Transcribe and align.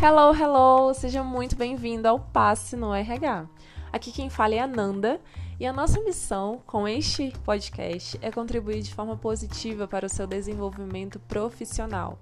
Hello, 0.00 0.32
hello! 0.32 0.94
Seja 0.94 1.24
muito 1.24 1.56
bem-vindo 1.56 2.06
ao 2.06 2.20
Passe 2.20 2.76
no 2.76 2.94
RH. 2.94 3.48
Aqui 3.92 4.12
quem 4.12 4.30
fala 4.30 4.54
é 4.54 4.60
a 4.60 4.66
Nanda 4.66 5.20
e 5.58 5.66
a 5.66 5.72
nossa 5.72 6.00
missão 6.00 6.62
com 6.64 6.86
este 6.86 7.32
podcast 7.44 8.16
é 8.22 8.30
contribuir 8.30 8.80
de 8.80 8.94
forma 8.94 9.16
positiva 9.16 9.88
para 9.88 10.06
o 10.06 10.08
seu 10.08 10.24
desenvolvimento 10.24 11.18
profissional. 11.18 12.16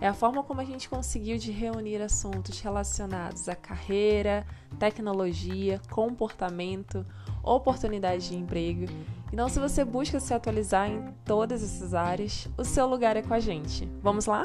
É 0.00 0.08
a 0.08 0.12
forma 0.12 0.42
como 0.42 0.60
a 0.60 0.64
gente 0.64 0.88
conseguiu 0.88 1.38
de 1.38 1.52
reunir 1.52 2.02
assuntos 2.02 2.58
relacionados 2.58 3.48
à 3.48 3.54
carreira, 3.54 4.44
tecnologia, 4.76 5.80
comportamento, 5.92 7.06
oportunidade 7.40 8.30
de 8.30 8.36
emprego. 8.36 8.86
Então, 9.32 9.48
se 9.48 9.60
você 9.60 9.84
busca 9.84 10.18
se 10.18 10.34
atualizar 10.34 10.90
em 10.90 11.14
todas 11.24 11.62
essas 11.62 11.94
áreas, 11.94 12.48
o 12.58 12.64
seu 12.64 12.84
lugar 12.88 13.16
é 13.16 13.22
com 13.22 13.32
a 13.32 13.38
gente. 13.38 13.88
Vamos 14.02 14.26
lá? 14.26 14.42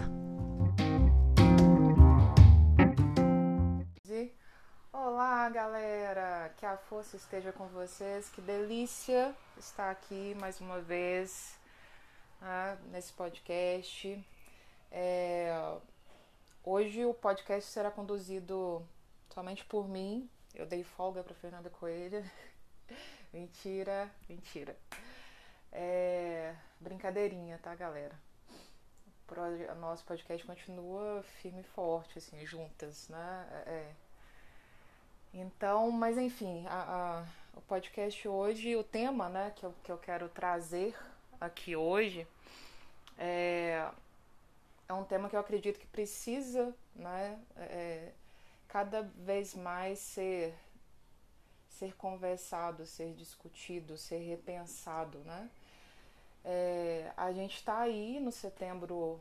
Olá, 5.20 5.50
galera! 5.50 6.54
Que 6.58 6.64
a 6.64 6.78
força 6.78 7.16
esteja 7.16 7.52
com 7.52 7.66
vocês. 7.70 8.30
Que 8.30 8.40
delícia 8.40 9.36
estar 9.58 9.90
aqui 9.90 10.36
mais 10.40 10.62
uma 10.62 10.80
vez 10.80 11.58
né, 12.40 12.78
nesse 12.92 13.12
podcast. 13.14 14.24
É... 14.92 15.50
Hoje 16.64 17.04
o 17.04 17.16
podcast 17.16 17.68
será 17.68 17.90
conduzido 17.90 18.88
somente 19.34 19.66
por 19.66 19.90
mim. 19.90 20.30
Eu 20.54 20.68
dei 20.68 20.84
folga 20.84 21.24
para 21.24 21.34
Fernanda 21.34 21.72
Coelho. 21.72 22.24
mentira, 23.34 24.12
mentira. 24.30 24.78
É... 25.72 26.54
Brincadeirinha, 26.80 27.58
tá, 27.58 27.74
galera? 27.74 28.14
O 29.72 29.76
nosso 29.80 30.06
podcast 30.06 30.46
continua 30.46 31.24
firme 31.42 31.62
e 31.62 31.64
forte, 31.64 32.20
assim, 32.20 32.46
juntas, 32.46 33.10
né? 33.10 33.64
É 33.66 34.07
então, 35.34 35.92
mas 35.92 36.18
enfim, 36.18 36.66
a, 36.68 37.24
a, 37.24 37.58
o 37.58 37.62
podcast 37.62 38.28
hoje, 38.28 38.76
o 38.76 38.84
tema 38.84 39.30
né, 39.30 39.54
que, 39.56 39.66
eu, 39.66 39.74
que 39.84 39.92
eu 39.92 39.98
quero 39.98 40.30
trazer 40.30 40.96
aqui 41.40 41.76
hoje 41.76 42.28
é, 43.18 43.90
é 44.88 44.94
um 44.94 45.04
tema 45.04 45.30
que 45.30 45.36
eu 45.36 45.40
acredito 45.40 45.80
que 45.80 45.88
precisa 45.88 46.74
né, 46.96 47.40
é, 47.56 48.12
cada 48.68 49.02
vez 49.02 49.54
mais 49.54 50.00
ser, 50.00 50.54
ser 51.70 51.96
conversado, 51.96 52.86
ser 52.86 53.14
discutido, 53.14 53.98
ser 53.98 54.20
repensado. 54.20 55.20
Né? 55.20 55.50
É, 56.46 57.12
a 57.18 57.32
gente 57.32 57.56
está 57.56 57.80
aí 57.80 58.20
no 58.20 58.32
setembro 58.32 59.20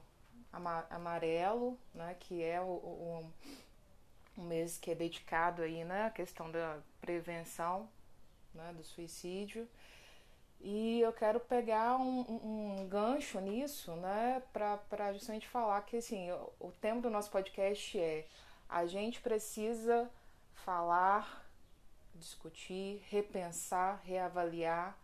amarelo, 0.90 1.78
né, 1.94 2.16
que 2.18 2.42
é 2.42 2.60
o, 2.60 2.64
o 2.64 3.32
um 4.36 4.44
mês 4.44 4.78
que 4.78 4.90
é 4.90 4.94
dedicado 4.94 5.62
aí, 5.62 5.84
né, 5.84 6.06
à 6.06 6.10
questão 6.10 6.50
da 6.50 6.78
prevenção 7.00 7.88
né, 8.54 8.72
do 8.76 8.82
suicídio. 8.82 9.68
E 10.60 11.00
eu 11.00 11.12
quero 11.12 11.38
pegar 11.38 11.96
um, 11.96 12.80
um, 12.80 12.88
gancho 12.88 13.40
nisso, 13.40 13.92
né, 13.96 14.42
para 14.52 15.12
justamente 15.12 15.46
falar 15.46 15.82
que 15.82 15.98
assim, 15.98 16.30
o, 16.30 16.52
o 16.60 16.72
tema 16.72 17.00
do 17.00 17.10
nosso 17.10 17.30
podcast 17.30 17.98
é 17.98 18.26
a 18.68 18.86
gente 18.86 19.20
precisa 19.20 20.10
falar, 20.54 21.46
discutir, 22.14 23.02
repensar, 23.08 24.00
reavaliar 24.02 24.98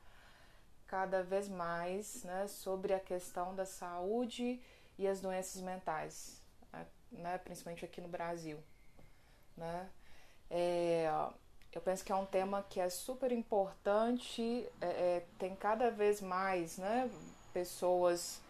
cada 0.87 1.23
vez 1.23 1.49
mais 1.49 2.25
né, 2.25 2.47
sobre 2.49 2.93
a 2.93 3.01
questão 3.01 3.55
da 3.55 3.65
saúde 3.65 4.61
e 4.99 5.07
as 5.07 5.21
doenças 5.21 5.63
mentais, 5.63 6.43
né, 7.11 7.39
principalmente 7.39 7.85
aqui 7.85 8.01
no 8.01 8.09
Brasil 8.09 8.59
né? 9.57 9.89
É, 10.51 11.11
eu 11.73 11.81
penso 11.81 12.05
que 12.05 12.13
é 12.13 12.15
um 12.15 12.27
tema 12.27 12.65
que 12.69 12.79
é 12.79 12.91
super 12.91 13.33
importante, 13.33 14.69
é, 14.81 14.87
é, 14.87 15.27
tem 15.39 15.57
cada 15.57 15.91
vez 15.91 16.21
mais 16.21 16.77
né, 16.77 17.11
pessoas 17.53 18.43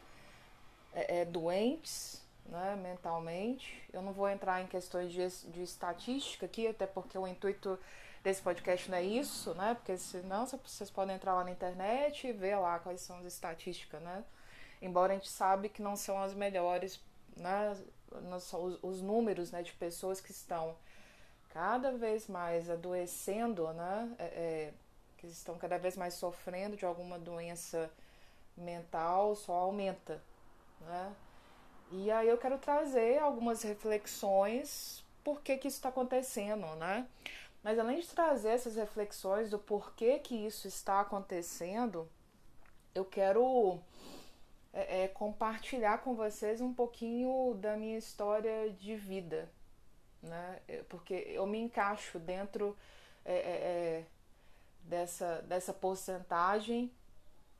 é, 0.92 1.20
é, 1.20 1.24
doentes 1.24 2.20
né, 2.46 2.76
mentalmente. 2.82 3.82
Eu 3.92 4.02
não 4.02 4.12
vou 4.12 4.28
entrar 4.28 4.60
em 4.60 4.66
questões 4.66 5.12
de, 5.12 5.26
de 5.52 5.62
estatística 5.62 6.46
aqui, 6.46 6.66
até 6.66 6.86
porque 6.86 7.16
o 7.16 7.26
intuito 7.26 7.78
desse 8.24 8.42
podcast 8.42 8.90
não 8.90 8.98
é 8.98 9.02
isso, 9.02 9.54
né? 9.54 9.74
Porque 9.74 9.96
senão 9.96 10.46
vocês 10.46 10.90
podem 10.90 11.14
entrar 11.14 11.34
lá 11.34 11.44
na 11.44 11.50
internet 11.50 12.26
e 12.26 12.32
ver 12.32 12.56
lá 12.56 12.78
quais 12.78 13.00
são 13.00 13.18
as 13.18 13.24
estatísticas, 13.24 14.02
né? 14.02 14.24
Embora 14.80 15.12
a 15.12 15.16
gente 15.16 15.30
sabe 15.30 15.68
que 15.68 15.80
não 15.80 15.96
são 15.96 16.20
as 16.20 16.34
melhores, 16.34 17.00
né? 17.36 17.76
Os, 18.10 18.52
os 18.82 19.00
números 19.00 19.50
né, 19.52 19.62
de 19.62 19.72
pessoas 19.72 20.20
que 20.20 20.32
estão 20.32 20.76
cada 21.52 21.92
vez 21.92 22.28
mais 22.28 22.70
adoecendo, 22.70 23.72
né? 23.72 24.14
É, 24.18 24.24
é, 24.24 24.74
que 25.18 25.26
estão 25.26 25.56
cada 25.56 25.78
vez 25.78 25.96
mais 25.96 26.14
sofrendo 26.14 26.76
de 26.76 26.84
alguma 26.84 27.18
doença 27.18 27.90
mental, 28.56 29.36
só 29.36 29.52
aumenta, 29.52 30.20
né? 30.80 31.14
E 31.92 32.10
aí 32.10 32.28
eu 32.28 32.38
quero 32.38 32.58
trazer 32.58 33.18
algumas 33.18 33.62
reflexões 33.62 35.04
por 35.22 35.40
que, 35.40 35.56
que 35.56 35.68
isso 35.68 35.76
está 35.76 35.88
acontecendo, 35.90 36.66
né? 36.76 37.06
Mas 37.62 37.78
além 37.78 38.00
de 38.00 38.08
trazer 38.08 38.50
essas 38.50 38.76
reflexões 38.76 39.50
do 39.50 39.58
porquê 39.58 40.18
que 40.18 40.34
isso 40.34 40.66
está 40.66 41.00
acontecendo, 41.00 42.08
eu 42.94 43.04
quero 43.04 43.78
é, 44.72 45.04
é, 45.04 45.08
compartilhar 45.08 45.98
com 45.98 46.14
vocês 46.14 46.60
um 46.60 46.74
pouquinho 46.74 47.54
da 47.60 47.76
minha 47.76 47.98
história 47.98 48.70
de 48.70 48.96
vida, 48.96 49.48
né? 50.22 50.60
Porque 50.88 51.14
eu 51.14 51.46
me 51.46 51.58
encaixo 51.58 52.18
dentro 52.18 52.76
é, 53.24 53.34
é, 53.34 53.36
é, 53.36 54.04
dessa, 54.84 55.42
dessa 55.42 55.72
porcentagem 55.72 56.90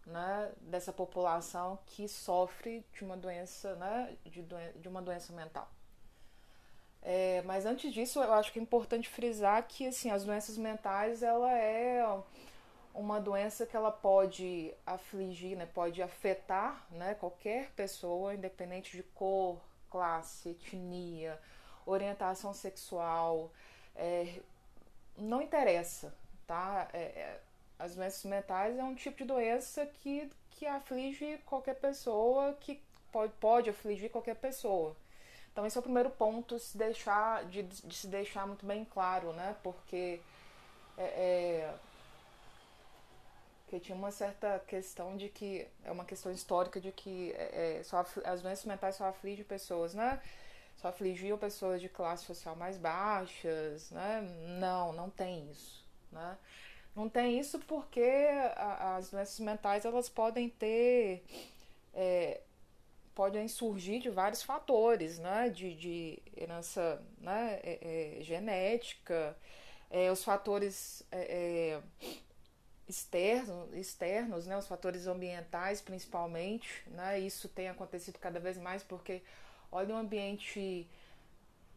né, 0.07 0.53
dessa 0.61 0.93
população 0.93 1.79
que 1.87 2.09
sofre 2.09 2.85
de 2.93 3.05
uma 3.05 3.17
doença, 3.17 3.75
né, 3.77 4.17
de, 4.25 4.43
doen 4.43 4.59
de 4.77 4.89
uma 4.89 5.01
doença 5.01 5.33
mental. 5.33 5.69
É, 7.03 7.43
mas 7.43 7.67
antes 7.67 7.93
disso, 7.93 8.21
eu 8.21 8.33
acho 8.33 8.53
que 8.53 8.59
é 8.59 8.63
importante 8.63 9.09
frisar 9.09 9.67
que 9.67 9.87
assim, 9.87 10.11
as 10.11 10.25
doenças 10.25 10.57
mentais 10.57 11.23
ela 11.23 11.53
é 11.53 12.05
uma 12.95 13.21
doença 13.21 13.67
que 13.67 13.77
ela 13.77 13.91
pode 13.91 14.73
afligir, 14.87 15.57
né, 15.57 15.67
pode 15.67 16.03
afetar 16.03 16.87
né, 16.91 17.15
qualquer 17.15 17.71
pessoa, 17.73 18.35
independente 18.35 18.97
de 18.97 19.03
cor, 19.03 19.61
classe, 19.91 20.51
etnia, 20.51 21.41
orientação 21.87 22.53
sexual, 22.53 23.51
é, 23.95 24.41
não 25.17 25.43
interessa, 25.43 26.15
tá? 26.47 26.89
É, 26.93 26.99
é, 26.99 27.41
as 27.79 27.95
doenças 27.97 28.25
mentais 28.25 28.79
é 28.79 28.85
um 28.85 28.95
tipo 28.95 29.19
de 29.19 29.25
doença 29.25 29.87
que, 29.87 30.31
que 30.51 30.67
aflige 30.67 31.39
qualquer 31.47 31.75
pessoa, 31.75 32.55
que 32.61 32.81
pode, 33.11 33.33
pode 33.41 33.71
afligir 33.71 34.11
qualquer 34.11 34.37
pessoa. 34.37 34.97
Então 35.53 35.67
esse 35.67 35.77
é 35.77 35.81
o 35.81 35.83
primeiro 35.83 36.11
ponto 36.11 36.59
se 36.59 36.79
deixar, 36.79 37.45
de, 37.45 37.63
de 37.63 37.95
se 37.95 38.07
deixar 38.07 38.47
muito 38.47 38.65
bem 38.65 38.85
claro, 38.85 39.33
né? 39.33 39.55
Porque 39.63 40.21
é, 40.97 41.75
é, 43.73 43.79
tinha 43.81 43.97
uma 43.97 44.11
certa 44.11 44.59
questão 44.67 45.17
de 45.17 45.29
que 45.29 45.67
é 45.85 45.91
uma 45.91 46.05
questão 46.05 46.31
histórica 46.31 46.81
de 46.81 46.93
que 46.93 47.33
é, 47.33 47.79
é 47.79 47.83
só, 47.83 48.05
as 48.25 48.43
doenças 48.43 48.65
mentais 48.65 48.97
só 48.97 49.07
afligem 49.07 49.45
pessoas, 49.45 49.95
né? 49.95 50.21
Só 50.83 50.89
afligiam 50.89 51.39
pessoas 51.39 51.81
de 51.81 51.89
classe 51.89 52.25
social 52.25 52.57
mais 52.57 52.77
baixas, 52.77 53.91
né? 53.93 54.21
Não, 54.59 54.93
não 54.93 55.09
tem 55.09 55.49
isso, 55.51 55.85
né? 56.11 56.37
Não 56.95 57.09
tem 57.09 57.39
isso 57.39 57.59
porque 57.61 58.27
as 58.81 59.11
doenças 59.11 59.39
mentais 59.39 59.85
elas 59.85 60.09
podem 60.09 60.51
ter, 60.51 61.25
é, 61.95 62.41
podem 63.15 63.47
surgir 63.47 64.01
de 64.01 64.11
vários 64.11 64.43
fatores, 64.43 65.19
né? 65.21 65.49
De, 65.49 65.73
de 65.75 66.19
herança 66.37 67.01
né? 67.19 67.61
É, 67.63 68.19
é, 68.19 68.23
genética, 68.25 69.37
é, 69.89 70.11
os 70.11 70.25
fatores 70.25 71.05
é, 71.13 71.79
é, 71.79 71.83
externos, 72.89 73.73
externos, 73.73 74.47
né? 74.49 74.59
Os 74.59 74.67
fatores 74.67 75.07
ambientais 75.07 75.81
principalmente, 75.81 76.83
né? 76.89 77.21
Isso 77.21 77.49
tem 77.49 77.69
acontecido 77.69 78.19
cada 78.19 78.41
vez 78.41 78.59
mais 78.59 78.83
porque 78.83 79.23
Olha 79.73 79.95
o 79.95 79.99
ambiente 79.99 80.87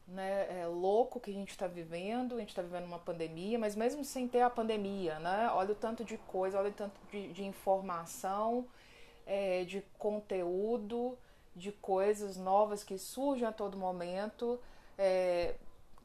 né, 0.07 0.62
é, 0.62 0.68
louco 0.68 1.19
que 1.19 1.31
a 1.31 1.33
gente 1.33 1.50
está 1.50 1.65
vivendo, 1.65 2.36
a 2.36 2.39
gente 2.39 2.50
está 2.50 2.62
vivendo 2.62 2.86
uma 2.86 3.00
pandemia, 3.00 3.57
mas 3.57 3.75
mesmo 3.75 4.03
sem 4.03 4.27
ter 4.27 4.42
a 4.42 4.50
pandemia, 4.50 5.18
né, 5.19 5.50
olha 5.51 5.71
o 5.71 5.75
tanto 5.75 6.03
de 6.03 6.18
coisa, 6.18 6.59
olha 6.59 6.69
o 6.69 6.74
tanto 6.74 6.94
de, 7.12 7.33
de 7.33 7.44
informação, 7.44 8.68
é, 9.25 9.63
de 9.63 9.81
conteúdo, 9.97 11.18
de 11.56 11.71
coisas 11.71 12.38
novas 12.38 12.83
que 12.83 12.97
surgem 12.97 13.47
a 13.47 13.51
todo 13.51 13.77
momento, 13.77 14.59
é, 14.98 15.56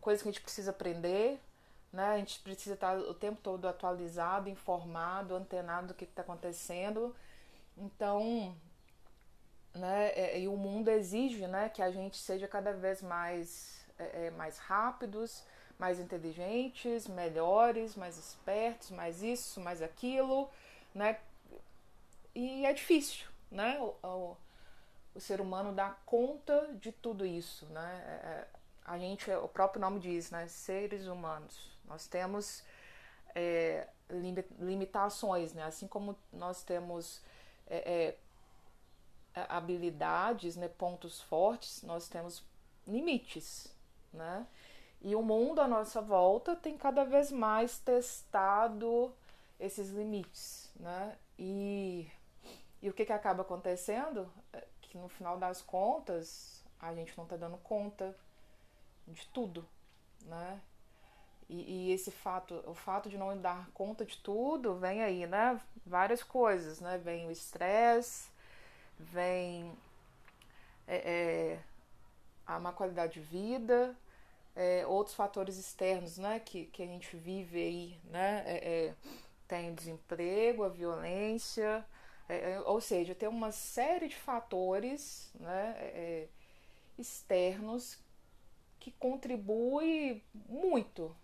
coisas 0.01 0.23
que 0.23 0.29
a 0.29 0.33
gente 0.33 0.43
precisa 0.43 0.71
aprender, 0.71 1.39
né, 1.93 2.07
a 2.07 2.19
gente 2.19 2.41
precisa 2.41 2.75
estar 2.75 2.97
o 2.97 3.13
tempo 3.13 3.41
todo 3.43 3.67
atualizado, 3.67 4.49
informado, 4.49 5.35
antenado 5.35 5.89
do 5.89 5.95
que 5.95 6.05
está 6.05 6.23
acontecendo. 6.23 7.15
Então, 7.77 8.55
né? 9.75 10.11
É, 10.15 10.41
e 10.41 10.49
o 10.49 10.57
mundo 10.57 10.89
exige, 10.89 11.47
né, 11.47 11.69
que 11.69 11.83
a 11.83 11.91
gente 11.91 12.17
seja 12.17 12.49
cada 12.49 12.73
vez 12.73 13.03
mais 13.03 13.81
é, 13.99 14.27
é, 14.27 14.31
mais 14.31 14.59
rápidos, 14.59 15.45
mais 15.79 15.99
inteligentes, 15.99 17.07
melhores, 17.07 17.97
mais 17.97 18.19
espertos, 18.19 18.91
mais 18.91 19.23
isso, 19.23 19.61
mais 19.61 19.83
aquilo, 19.83 20.51
né? 20.95 21.19
E 22.35 22.65
é 22.67 22.73
difícil, 22.73 23.29
né? 23.51 23.79
O, 23.81 23.95
o, 24.07 24.37
o 25.15 25.21
ser 25.21 25.41
humano 25.41 25.73
dá 25.73 25.91
conta 26.07 26.71
de 26.75 26.93
tudo 26.93 27.27
isso, 27.27 27.67
né? 27.67 28.03
É, 28.25 28.47
a 28.85 28.99
gente, 28.99 29.31
o 29.31 29.49
próprio 29.49 29.81
nome 29.81 30.01
diz, 30.01 30.31
né? 30.31 30.49
Seres 30.49 31.07
humanos. 31.07 31.71
Nós 31.85 32.07
temos 32.07 32.63
é, 33.35 33.87
limitações, 34.59 35.53
né? 35.53 35.65
Assim 35.65 35.87
como 35.87 36.17
nós 36.33 36.63
temos 36.63 37.23
é, 37.67 37.79
é, 37.79 38.17
habilidades, 39.35 40.57
né? 40.57 40.69
Pontos 40.69 41.21
fortes, 41.23 41.83
nós 41.83 42.09
temos 42.09 42.43
limites, 42.87 43.73
né? 44.13 44.47
E 45.03 45.15
o 45.15 45.23
mundo 45.23 45.61
à 45.61 45.69
nossa 45.69 46.01
volta 46.01 46.55
tem 46.55 46.77
cada 46.77 47.05
vez 47.05 47.33
mais 47.33 47.79
testado 47.79 49.13
esses 49.59 49.91
limites, 49.91 50.71
né? 50.77 51.17
E, 51.39 52.11
e 52.83 52.91
o 52.91 52.93
que, 52.93 53.07
que 53.07 53.13
acaba 53.13 53.43
acontecendo? 53.43 54.31
É 54.53 54.67
que 54.83 54.99
no 54.99 55.09
final 55.09 55.39
das 55.39 55.63
contas 55.63 56.63
a 56.81 56.95
gente 56.95 57.17
não 57.17 57.25
está 57.25 57.37
dando 57.37 57.57
conta 57.59 58.17
de 59.07 59.27
tudo, 59.29 59.67
né? 60.23 60.61
E, 61.49 61.89
e, 61.89 61.93
esse 61.93 62.11
fato, 62.11 62.63
o 62.67 62.75
fato 62.75 63.09
de 63.09 63.19
não 63.19 63.37
dar 63.37 63.69
conta 63.73 64.05
de 64.05 64.17
tudo, 64.19 64.77
vem 64.77 65.03
aí, 65.03 65.27
né? 65.27 65.61
Várias 65.85 66.23
coisas, 66.23 66.81
né? 66.81 66.97
Vem 66.99 67.27
o 67.27 67.31
estresse, 67.31 68.30
vem 69.01 69.73
é, 70.87 70.97
é, 70.97 71.59
a 72.47 72.59
má 72.59 72.73
qualidade 72.73 73.15
de 73.15 73.21
vida, 73.21 73.97
é, 74.55 74.87
outros 74.87 75.15
fatores 75.15 75.57
externos, 75.57 76.19
né? 76.19 76.41
Que, 76.41 76.67
que 76.67 76.83
a 76.83 76.87
gente 76.87 77.17
vive 77.17 77.59
aí, 77.59 78.01
né? 78.05 78.43
É, 78.47 78.87
é, 78.89 78.95
tem 79.49 79.75
desemprego, 79.75 80.65
a 80.65 80.69
violência, 80.69 81.85
é, 82.29 82.61
ou 82.61 82.81
seja, 82.81 83.15
tem 83.15 83.29
uma 83.29 83.51
série 83.51 84.09
de 84.09 84.17
fatores, 84.17 85.33
né? 85.41 86.29
externos 86.97 87.99
que 88.79 88.93
contribui 88.93 90.23
muito 90.49 91.17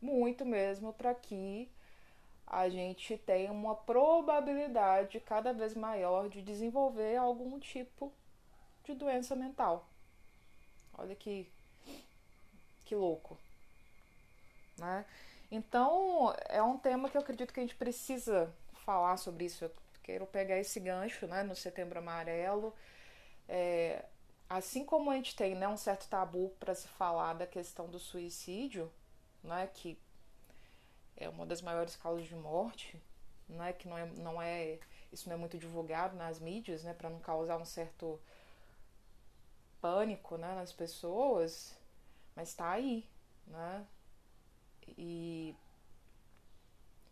muito 0.00 0.46
mesmo 0.46 0.92
para 0.92 1.14
que 1.14 1.68
a 2.50 2.68
gente 2.68 3.16
tenha 3.18 3.52
uma 3.52 3.74
probabilidade 3.74 5.20
cada 5.20 5.52
vez 5.52 5.74
maior 5.74 6.28
de 6.28 6.40
desenvolver 6.40 7.16
algum 7.16 7.58
tipo 7.60 8.12
de 8.84 8.94
doença 8.94 9.36
mental. 9.36 9.86
Olha 10.96 11.14
que 11.14 11.46
que 12.86 12.94
louco, 12.94 13.36
né? 14.78 15.04
Então 15.50 16.34
é 16.48 16.62
um 16.62 16.78
tema 16.78 17.10
que 17.10 17.16
eu 17.18 17.20
acredito 17.20 17.52
que 17.52 17.60
a 17.60 17.62
gente 17.62 17.76
precisa 17.76 18.50
falar 18.84 19.18
sobre 19.18 19.44
isso. 19.44 19.64
Eu 19.64 19.72
quero 20.02 20.26
pegar 20.26 20.58
esse 20.58 20.80
gancho, 20.80 21.26
né, 21.26 21.42
no 21.42 21.54
Setembro 21.54 21.98
Amarelo. 21.98 22.74
É, 23.46 24.04
assim 24.48 24.84
como 24.84 25.10
a 25.10 25.16
gente 25.16 25.36
tem 25.36 25.54
né, 25.54 25.68
um 25.68 25.76
certo 25.76 26.08
tabu 26.08 26.50
para 26.58 26.74
se 26.74 26.88
falar 26.88 27.34
da 27.34 27.46
questão 27.46 27.86
do 27.88 27.98
suicídio, 27.98 28.90
né, 29.44 29.68
que 29.74 29.98
é 31.18 31.28
uma 31.28 31.44
das 31.44 31.60
maiores 31.60 31.96
causas 31.96 32.26
de 32.26 32.34
morte, 32.36 33.00
né, 33.48 33.72
que 33.72 33.88
não 33.88 33.98
é, 33.98 34.06
não 34.06 34.40
é 34.40 34.78
isso 35.12 35.28
não 35.28 35.36
é 35.36 35.38
muito 35.38 35.58
divulgado 35.58 36.16
nas 36.16 36.38
mídias, 36.38 36.84
né, 36.84 36.94
para 36.94 37.10
não 37.10 37.18
causar 37.18 37.56
um 37.56 37.64
certo 37.64 38.20
pânico, 39.80 40.36
né, 40.36 40.54
nas 40.54 40.72
pessoas, 40.72 41.76
mas 42.36 42.50
está 42.50 42.70
aí, 42.70 43.08
né, 43.46 43.86
e 44.96 45.54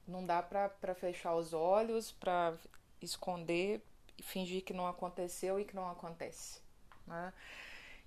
não 0.07 0.25
dá 0.25 0.41
para 0.43 0.95
fechar 0.95 1.35
os 1.35 1.53
olhos, 1.53 2.13
para 2.13 2.55
esconder 3.03 3.83
e 4.17 4.23
fingir 4.23 4.63
que 4.63 4.73
não 4.73 4.87
aconteceu 4.87 5.59
e 5.59 5.65
que 5.65 5.75
não 5.75 5.91
acontece, 5.91 6.61
né. 7.07 7.33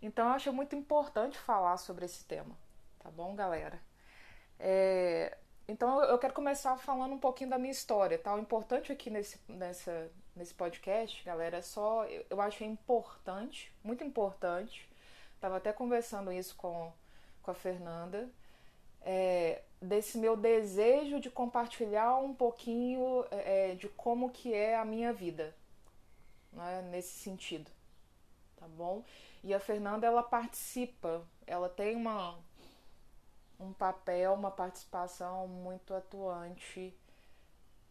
Então 0.02 0.28
eu 0.28 0.34
acho 0.34 0.54
muito 0.54 0.76
importante 0.76 1.38
falar 1.38 1.76
sobre 1.78 2.06
esse 2.06 2.24
tema, 2.24 2.56
tá 3.00 3.12
bom, 3.12 3.36
galera? 3.36 3.82
É, 4.58 5.38
então 5.70 6.04
eu 6.04 6.18
quero 6.18 6.34
começar 6.34 6.76
falando 6.78 7.14
um 7.14 7.20
pouquinho 7.20 7.52
da 7.52 7.60
minha 7.60 7.72
história, 7.72 8.18
tá? 8.18 8.34
O 8.34 8.40
importante 8.40 8.92
aqui 8.92 9.10
nesse, 9.12 9.40
nessa, 9.48 10.12
nesse 10.36 10.54
podcast, 10.54 11.24
galera, 11.24 11.58
é 11.58 11.62
só. 11.62 12.06
Eu, 12.06 12.26
eu 12.28 12.42
acho 12.42 12.64
importante, 12.64 13.72
muito 13.84 14.04
importante. 14.04 14.90
Tava 15.40 15.58
até 15.58 15.72
conversando 15.72 16.32
isso 16.32 16.56
com, 16.56 16.92
com 17.44 17.52
a 17.52 17.54
Fernanda. 17.54 18.30
É, 19.02 19.62
desse 19.80 20.18
meu 20.18 20.36
desejo 20.36 21.20
de 21.20 21.30
compartilhar 21.30 22.18
um 22.18 22.34
pouquinho 22.34 23.24
é, 23.30 23.76
de 23.76 23.88
como 23.90 24.32
que 24.32 24.54
é 24.54 24.76
a 24.76 24.84
minha 24.84 25.14
vida, 25.14 25.56
né, 26.52 26.82
nesse 26.92 27.20
sentido, 27.20 27.72
tá 28.58 28.68
bom? 28.68 29.04
E 29.44 29.54
a 29.54 29.60
Fernanda 29.60 30.06
ela 30.06 30.24
participa, 30.24 31.26
ela 31.48 31.70
tem 31.70 31.96
uma 31.96 32.38
um 33.60 33.74
papel, 33.74 34.34
uma 34.34 34.50
participação 34.50 35.48
muito 35.48 35.94
atuante 35.94 36.96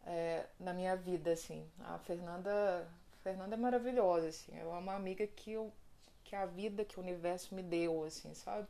é, 0.06 0.46
na 0.58 0.72
minha 0.72 0.96
vida, 0.96 1.32
assim. 1.32 1.68
A 1.80 1.98
Fernanda, 1.98 2.88
Fernanda 3.22 3.54
é 3.54 3.58
maravilhosa, 3.58 4.28
assim. 4.28 4.58
É 4.58 4.64
uma 4.64 4.94
amiga 4.94 5.26
que 5.26 5.52
eu, 5.52 5.72
que 6.24 6.34
a 6.34 6.46
vida, 6.46 6.84
que 6.84 6.98
o 6.98 7.02
universo 7.02 7.54
me 7.54 7.62
deu, 7.62 8.04
assim, 8.04 8.32
sabe? 8.34 8.68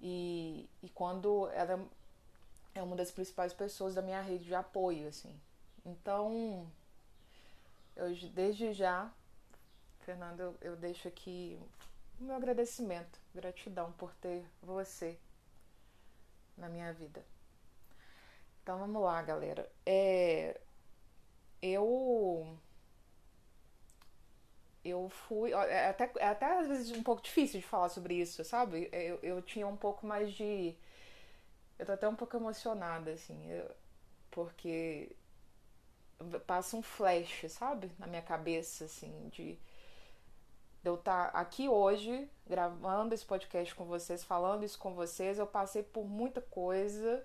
E, 0.00 0.68
e 0.82 0.88
quando 0.90 1.48
ela 1.50 1.84
é 2.74 2.82
uma 2.82 2.96
das 2.96 3.10
principais 3.10 3.52
pessoas 3.52 3.94
da 3.94 4.02
minha 4.02 4.20
rede 4.22 4.44
de 4.44 4.54
apoio, 4.54 5.08
assim. 5.08 5.38
Então, 5.84 6.66
eu 7.96 8.14
desde 8.32 8.72
já, 8.72 9.12
Fernanda, 10.00 10.44
eu, 10.44 10.56
eu 10.60 10.76
deixo 10.76 11.08
aqui 11.08 11.60
o 12.20 12.24
meu 12.24 12.36
agradecimento, 12.36 13.18
gratidão 13.34 13.92
por 13.92 14.14
ter 14.14 14.44
você 14.62 15.18
na 16.58 16.68
minha 16.68 16.92
vida. 16.92 17.24
Então 18.62 18.78
vamos 18.78 19.02
lá, 19.02 19.22
galera. 19.22 19.70
É, 19.86 20.60
eu 21.62 22.58
eu 24.84 25.08
fui. 25.08 25.52
É 25.52 25.88
até, 25.88 26.10
é 26.16 26.26
até 26.28 26.58
às 26.58 26.66
vezes 26.66 26.90
um 26.92 27.02
pouco 27.02 27.22
difícil 27.22 27.60
de 27.60 27.66
falar 27.66 27.88
sobre 27.88 28.14
isso, 28.14 28.44
sabe? 28.44 28.88
Eu, 28.92 29.18
eu 29.22 29.42
tinha 29.42 29.66
um 29.66 29.76
pouco 29.76 30.06
mais 30.06 30.32
de. 30.32 30.74
Eu 31.78 31.86
tô 31.86 31.92
até 31.92 32.08
um 32.08 32.16
pouco 32.16 32.36
emocionada, 32.36 33.12
assim, 33.12 33.50
eu, 33.50 33.70
porque 34.30 35.14
passa 36.46 36.76
um 36.76 36.82
flash, 36.82 37.44
sabe? 37.50 37.90
Na 37.98 38.06
minha 38.06 38.22
cabeça, 38.22 38.84
assim, 38.84 39.28
de 39.30 39.58
eu 40.84 40.96
estar 40.96 41.30
tá 41.32 41.38
aqui 41.38 41.68
hoje 41.68 42.28
gravando 42.48 43.14
esse 43.14 43.24
podcast 43.24 43.74
com 43.74 43.84
vocês, 43.84 44.24
falando 44.24 44.64
isso 44.64 44.78
com 44.78 44.94
vocês, 44.94 45.38
eu 45.38 45.46
passei 45.46 45.82
por 45.82 46.04
muita 46.04 46.40
coisa 46.40 47.24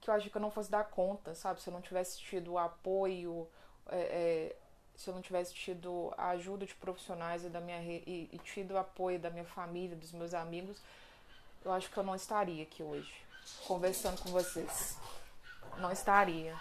que 0.00 0.08
eu 0.08 0.14
acho 0.14 0.30
que 0.30 0.36
eu 0.36 0.40
não 0.40 0.50
fosse 0.50 0.70
dar 0.70 0.84
conta, 0.84 1.34
sabe? 1.34 1.60
Se 1.60 1.68
eu 1.68 1.72
não 1.72 1.80
tivesse 1.80 2.18
tido 2.20 2.52
o 2.52 2.58
apoio, 2.58 3.48
é, 3.88 3.98
é, 3.98 4.56
se 4.94 5.10
eu 5.10 5.14
não 5.14 5.20
tivesse 5.20 5.52
tido 5.54 6.14
a 6.16 6.28
ajuda 6.30 6.64
de 6.64 6.74
profissionais 6.74 7.44
e, 7.44 7.48
da 7.48 7.60
minha, 7.60 7.82
e, 7.82 8.28
e 8.32 8.38
tido 8.38 8.74
o 8.74 8.78
apoio 8.78 9.18
da 9.18 9.28
minha 9.28 9.44
família, 9.44 9.96
dos 9.96 10.12
meus 10.12 10.34
amigos, 10.34 10.80
eu 11.64 11.72
acho 11.72 11.90
que 11.90 11.96
eu 11.96 12.04
não 12.04 12.14
estaria 12.14 12.62
aqui 12.62 12.82
hoje 12.82 13.12
conversando 13.66 14.22
com 14.22 14.30
vocês. 14.30 14.96
Não 15.78 15.90
estaria. 15.90 16.56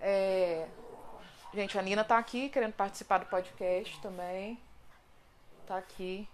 É... 0.00 0.68
Gente, 1.52 1.78
a 1.78 1.82
Nina 1.82 2.04
tá 2.04 2.16
aqui 2.16 2.48
querendo 2.48 2.72
participar 2.72 3.18
do 3.18 3.26
podcast 3.26 4.00
também 4.00 4.58
tá 5.70 5.78
aqui. 5.78 6.28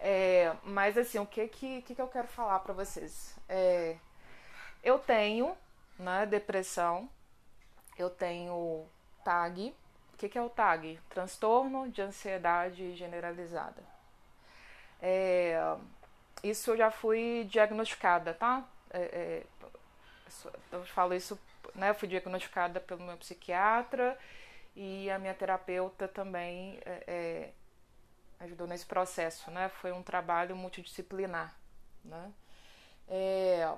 É, 0.00 0.54
mas 0.62 0.96
assim, 0.96 1.18
o 1.18 1.26
que 1.26 1.48
que, 1.48 1.82
que, 1.82 1.94
que 1.94 2.02
eu 2.02 2.08
quero 2.08 2.28
falar 2.28 2.60
para 2.60 2.72
vocês? 2.72 3.36
É, 3.48 3.96
eu 4.82 4.98
tenho 4.98 5.56
né, 5.98 6.24
depressão, 6.26 7.08
eu 7.98 8.08
tenho 8.08 8.86
TAG. 9.24 9.74
O 10.14 10.16
que, 10.16 10.28
que 10.28 10.38
é 10.38 10.42
o 10.42 10.50
TAG? 10.50 10.98
Transtorno 11.08 11.88
de 11.88 12.02
ansiedade 12.02 12.94
generalizada. 12.96 13.82
É, 15.00 15.76
isso 16.42 16.70
eu 16.70 16.76
já 16.76 16.90
fui 16.90 17.46
diagnosticada, 17.50 18.34
tá? 18.34 18.64
É, 18.90 19.00
é, 19.00 19.42
eu 20.72 20.84
falo 20.86 21.14
isso, 21.14 21.38
né? 21.74 21.90
Eu 21.90 21.94
fui 21.94 22.08
diagnosticada 22.08 22.80
pelo 22.80 23.02
meu 23.02 23.16
psiquiatra 23.16 24.18
e 24.74 25.10
a 25.10 25.18
minha 25.18 25.34
terapeuta 25.34 26.06
também 26.06 26.78
é, 26.84 27.04
é 27.06 27.52
ajudou 28.40 28.66
nesse 28.66 28.86
processo, 28.86 29.50
né? 29.50 29.68
Foi 29.68 29.92
um 29.92 30.02
trabalho 30.02 30.56
multidisciplinar, 30.56 31.54
né? 32.04 32.32
É... 33.08 33.72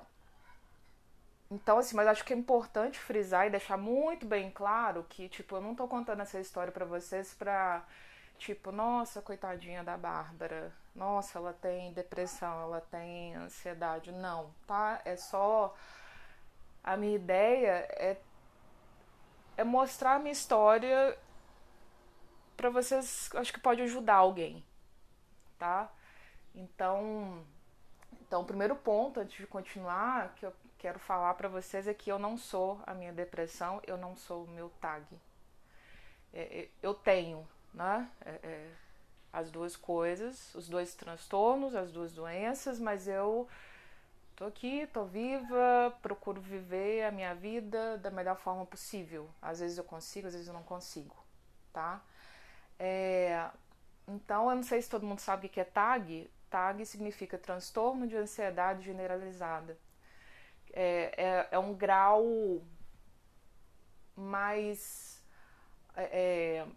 Então, 1.49 1.79
assim, 1.79 1.95
mas 1.95 2.07
acho 2.07 2.23
que 2.23 2.33
é 2.33 2.37
importante 2.37 2.97
frisar 2.97 3.47
e 3.47 3.49
deixar 3.49 3.77
muito 3.77 4.25
bem 4.25 4.49
claro 4.49 5.05
que, 5.09 5.27
tipo, 5.27 5.55
eu 5.55 5.61
não 5.61 5.75
tô 5.75 5.87
contando 5.87 6.21
essa 6.21 6.39
história 6.39 6.71
para 6.71 6.85
vocês 6.85 7.33
pra, 7.33 7.83
tipo, 8.37 8.71
nossa, 8.71 9.21
coitadinha 9.21 9.83
da 9.83 9.97
Bárbara, 9.97 10.71
nossa, 10.95 11.39
ela 11.39 11.53
tem 11.53 11.93
depressão, 11.93 12.61
ela 12.63 12.81
tem 12.81 13.35
ansiedade. 13.35 14.11
Não, 14.11 14.53
tá? 14.67 15.01
É 15.05 15.15
só. 15.15 15.75
A 16.83 16.97
minha 16.97 17.15
ideia 17.15 17.85
é, 17.91 18.17
é 19.57 19.63
mostrar 19.63 20.15
a 20.15 20.19
minha 20.19 20.31
história 20.31 21.17
para 22.61 22.69
vocês. 22.69 23.27
Acho 23.33 23.51
que 23.51 23.59
pode 23.59 23.81
ajudar 23.81 24.15
alguém, 24.15 24.63
tá? 25.57 25.91
Então, 26.53 27.43
então, 28.21 28.41
o 28.41 28.45
primeiro 28.45 28.75
ponto, 28.75 29.19
antes 29.19 29.35
de 29.35 29.47
continuar, 29.47 30.35
que 30.35 30.45
eu 30.45 30.53
quero 30.77 30.99
falar 30.99 31.33
para 31.33 31.49
vocês 31.49 31.87
é 31.87 31.93
que 31.93 32.11
eu 32.11 32.19
não 32.19 32.37
sou 32.37 32.79
a 32.85 32.93
minha 32.93 33.11
depressão, 33.11 33.81
eu 33.87 33.97
não 33.97 34.15
sou 34.15 34.43
o 34.43 34.47
meu 34.47 34.69
tag. 34.79 35.03
É, 36.31 36.41
é, 36.41 36.69
eu 36.83 36.93
tenho, 36.93 37.47
né? 37.73 38.07
É, 38.23 38.39
é, 38.43 38.71
as 39.33 39.49
duas 39.49 39.75
coisas, 39.75 40.53
os 40.53 40.69
dois 40.69 40.93
transtornos, 40.93 41.73
as 41.73 41.91
duas 41.91 42.13
doenças, 42.13 42.79
mas 42.79 43.07
eu 43.07 43.47
tô 44.35 44.45
aqui, 44.45 44.87
tô 44.93 45.05
viva, 45.05 45.97
procuro 46.01 46.39
viver 46.39 47.05
a 47.05 47.11
minha 47.11 47.33
vida 47.33 47.97
da 47.97 48.11
melhor 48.11 48.35
forma 48.35 48.65
possível. 48.67 49.27
Às 49.41 49.61
vezes 49.61 49.79
eu 49.79 49.83
consigo, 49.83 50.27
às 50.27 50.33
vezes 50.33 50.47
eu 50.47 50.53
não 50.53 50.63
consigo, 50.63 51.15
tá? 51.73 52.01
É, 52.83 53.47
então, 54.07 54.49
eu 54.49 54.55
não 54.55 54.63
sei 54.63 54.81
se 54.81 54.89
todo 54.89 55.05
mundo 55.05 55.19
sabe 55.19 55.45
o 55.45 55.49
que 55.49 55.59
é 55.59 55.63
TAG. 55.63 56.27
TAG 56.49 56.83
significa 56.83 57.37
transtorno 57.37 58.07
de 58.07 58.17
ansiedade 58.17 58.83
generalizada. 58.83 59.77
É, 60.73 61.13
é, 61.15 61.47
é 61.51 61.59
um 61.59 61.75
grau 61.75 62.25
mais 64.15 65.23
é, 65.95 66.63
é 66.63 66.67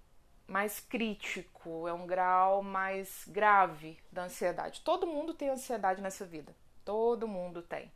mais 0.46 0.78
crítico, 0.78 1.88
é 1.88 1.92
um 1.94 2.06
grau 2.06 2.62
mais 2.62 3.24
grave 3.26 3.98
da 4.12 4.24
ansiedade. 4.24 4.82
Todo 4.82 5.06
mundo 5.06 5.32
tem 5.32 5.48
ansiedade 5.48 6.02
nessa 6.02 6.26
vida. 6.26 6.54
Todo 6.84 7.26
mundo 7.26 7.62
tem. 7.62 7.90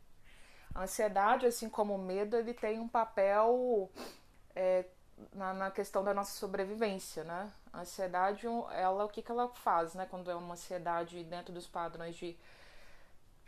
A 0.73 0.81
ansiedade, 0.81 1.45
assim 1.45 1.69
como 1.69 1.93
o 1.93 2.03
medo, 2.03 2.35
ele 2.35 2.55
tem 2.55 2.79
um 2.79 2.87
papel 2.87 3.91
é, 4.55 4.85
na, 5.33 5.53
na, 5.53 5.71
questão 5.71 6.03
da 6.03 6.13
nossa 6.13 6.31
sobrevivência, 6.37 7.23
né? 7.23 7.51
A 7.71 7.81
ansiedade, 7.81 8.47
ela, 8.71 9.05
o 9.05 9.09
que, 9.09 9.21
que 9.21 9.31
ela 9.31 9.47
faz, 9.49 9.93
né? 9.93 10.07
Quando 10.09 10.29
é 10.31 10.35
uma 10.35 10.53
ansiedade 10.53 11.23
dentro 11.23 11.53
dos 11.53 11.67
padrões 11.67 12.15
de, 12.15 12.37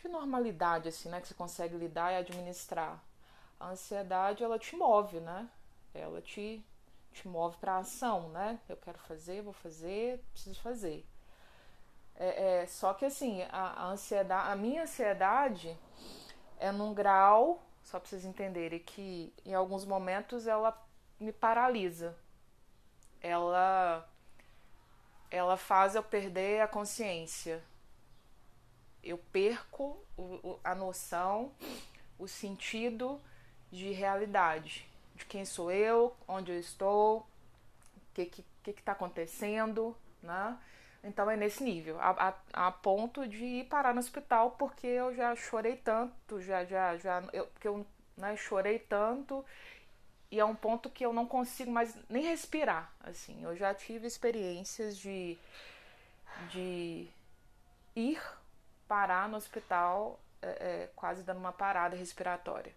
de 0.02 0.08
normalidade, 0.08 0.90
assim, 0.90 1.10
né? 1.10 1.20
Que 1.22 1.28
você 1.28 1.34
consegue 1.34 1.76
lidar 1.76 2.12
e 2.12 2.18
administrar. 2.18 3.04
A 3.60 3.70
ansiedade, 3.70 4.44
ela 4.44 4.60
te 4.60 4.76
move, 4.76 5.20
né? 5.20 5.50
Ela 5.94 6.22
te 6.22 6.64
te 7.12 7.28
move 7.28 7.58
para 7.58 7.78
ação, 7.78 8.30
né? 8.30 8.60
Eu 8.68 8.78
quero 8.78 8.98
fazer, 9.00 9.42
vou 9.42 9.54
fazer, 9.54 10.24
preciso 10.32 10.60
fazer. 10.62 11.06
É, 12.16 12.62
é 12.62 12.66
só 12.68 12.94
que 12.94 13.06
assim, 13.06 13.42
a, 13.44 13.84
a, 13.84 13.86
ansiedade, 13.88 14.52
a 14.52 14.56
minha 14.56 14.84
ansiedade 14.84 15.78
é 16.60 16.72
num 16.72 16.94
grau, 16.94 17.62
só 17.84 18.00
para 18.00 18.10
vocês 18.10 18.26
entenderem, 18.26 18.80
que 18.80 19.34
em 19.46 19.54
alguns 19.54 19.86
momentos 19.86 20.48
ela 20.48 20.78
me 21.20 21.32
paralisa. 21.32 22.16
Ela 23.22 23.81
ela 25.42 25.58
faz 25.58 25.96
eu 25.96 26.04
perder 26.04 26.62
a 26.62 26.68
consciência. 26.68 27.62
Eu 29.04 29.18
perco 29.18 29.98
o, 30.18 30.60
a 30.64 30.76
noção, 30.76 31.52
o 32.18 32.28
sentido 32.28 33.20
de 33.72 33.92
realidade 33.92 34.88
de 35.16 35.26
quem 35.26 35.46
sou 35.46 35.72
eu, 35.72 36.16
onde 36.28 36.52
eu 36.52 36.60
estou, 36.60 37.20
o 37.20 37.26
que 38.14 38.26
que 38.26 38.70
está 38.72 38.92
acontecendo, 38.92 39.96
né? 40.22 40.58
Então 41.04 41.30
é 41.30 41.36
nesse 41.36 41.64
nível, 41.64 42.00
a, 42.00 42.36
a, 42.54 42.68
a, 42.68 42.72
ponto 42.72 43.28
de 43.28 43.44
ir 43.44 43.66
parar 43.66 43.92
no 43.92 44.00
hospital 44.00 44.52
porque 44.52 44.86
eu 44.86 45.16
já 45.16 45.36
chorei 45.36 45.76
tanto, 45.76 46.40
já, 46.40 46.64
já, 46.64 46.96
já, 46.98 47.24
eu, 47.34 47.48
porque 47.48 47.68
eu 47.68 47.86
né, 48.16 48.36
chorei 48.36 48.78
tanto 48.78 49.44
e 50.32 50.40
é 50.40 50.46
um 50.46 50.56
ponto 50.56 50.90
que 50.90 51.06
eu 51.06 51.12
não 51.12 51.28
consigo 51.28 51.70
mais 51.70 51.94
nem 52.10 52.24
respirar, 52.24 52.92
assim. 53.02 53.44
Eu 53.44 53.56
já 53.56 53.74
tive 53.74 54.08
experiências 54.08 54.98
de, 54.98 55.38
de 56.50 57.08
ir 57.94 58.22
parar 58.88 59.28
no 59.28 59.36
hospital 59.36 60.20
é, 60.42 60.48
é, 60.48 60.90
quase 60.96 61.22
dando 61.24 61.38
uma 61.38 61.52
parada 61.52 61.96
respiratória 61.96 62.74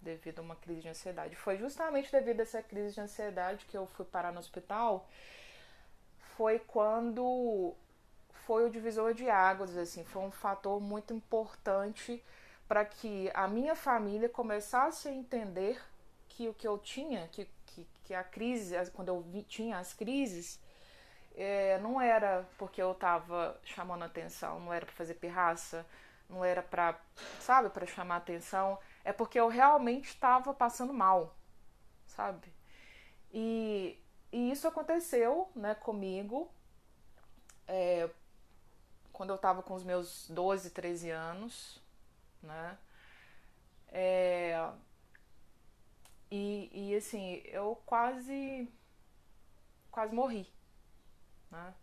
devido 0.00 0.40
a 0.40 0.42
uma 0.42 0.56
crise 0.56 0.80
de 0.80 0.88
ansiedade. 0.88 1.36
Foi 1.36 1.56
justamente 1.56 2.10
devido 2.10 2.40
a 2.40 2.42
essa 2.42 2.60
crise 2.60 2.94
de 2.94 3.00
ansiedade 3.00 3.64
que 3.66 3.76
eu 3.76 3.86
fui 3.86 4.04
parar 4.04 4.32
no 4.32 4.40
hospital. 4.40 5.08
Foi 6.36 6.58
quando 6.58 7.74
foi 8.44 8.66
o 8.66 8.70
divisor 8.70 9.14
de 9.14 9.30
águas, 9.30 9.76
assim, 9.76 10.02
foi 10.02 10.22
um 10.22 10.32
fator 10.32 10.80
muito 10.80 11.14
importante 11.14 12.22
para 12.66 12.84
que 12.84 13.30
a 13.34 13.46
minha 13.46 13.76
família 13.76 14.28
começasse 14.28 15.06
a 15.06 15.12
entender 15.12 15.80
que 16.32 16.48
o 16.48 16.54
que 16.54 16.66
eu 16.66 16.78
tinha, 16.78 17.28
que, 17.28 17.48
que, 17.66 17.86
que 18.04 18.14
a 18.14 18.24
crise, 18.24 18.74
quando 18.92 19.08
eu 19.08 19.20
vi, 19.20 19.42
tinha 19.42 19.78
as 19.78 19.92
crises, 19.92 20.58
é, 21.34 21.78
não 21.78 22.00
era 22.00 22.48
porque 22.58 22.82
eu 22.82 22.92
estava 22.92 23.58
chamando 23.64 24.04
atenção, 24.04 24.60
não 24.60 24.72
era 24.72 24.86
para 24.86 24.94
fazer 24.94 25.14
pirraça, 25.14 25.86
não 26.28 26.44
era 26.44 26.62
para, 26.62 26.98
sabe, 27.40 27.68
para 27.70 27.86
chamar 27.86 28.16
atenção, 28.16 28.78
é 29.04 29.12
porque 29.12 29.38
eu 29.38 29.48
realmente 29.48 30.08
estava 30.08 30.54
passando 30.54 30.92
mal, 30.92 31.36
sabe? 32.06 32.52
E, 33.32 33.98
e 34.30 34.50
isso 34.50 34.66
aconteceu, 34.66 35.50
né, 35.54 35.74
comigo, 35.74 36.50
é, 37.68 38.08
quando 39.12 39.30
eu 39.30 39.36
estava 39.36 39.62
com 39.62 39.74
os 39.74 39.84
meus 39.84 40.28
12, 40.30 40.70
13 40.70 41.10
anos, 41.10 41.82
né? 42.42 42.78
É, 43.88 44.70
e, 46.32 46.70
e 46.72 46.96
assim, 46.96 47.42
eu 47.46 47.76
quase 47.86 48.68
quase 49.90 50.14
morri, 50.14 50.50
né? 51.50 51.74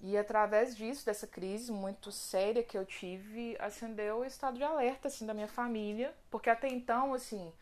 E 0.00 0.16
através 0.18 0.76
disso, 0.76 1.06
dessa 1.06 1.26
crise 1.26 1.72
muito 1.72 2.12
séria 2.12 2.62
que 2.62 2.76
eu 2.76 2.84
tive, 2.84 3.56
acendeu 3.58 4.18
o 4.18 4.24
estado 4.24 4.58
de 4.58 4.62
alerta 4.64 5.08
assim 5.08 5.24
da 5.26 5.32
minha 5.34 5.48
família, 5.48 6.14
porque 6.30 6.50
até 6.50 6.68
então, 6.68 7.14
assim, 7.14 7.52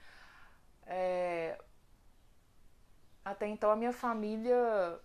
é... 0.86 1.58
até 3.24 3.46
então 3.46 3.70
a 3.70 3.76
minha 3.76 3.92
família, 3.92 5.00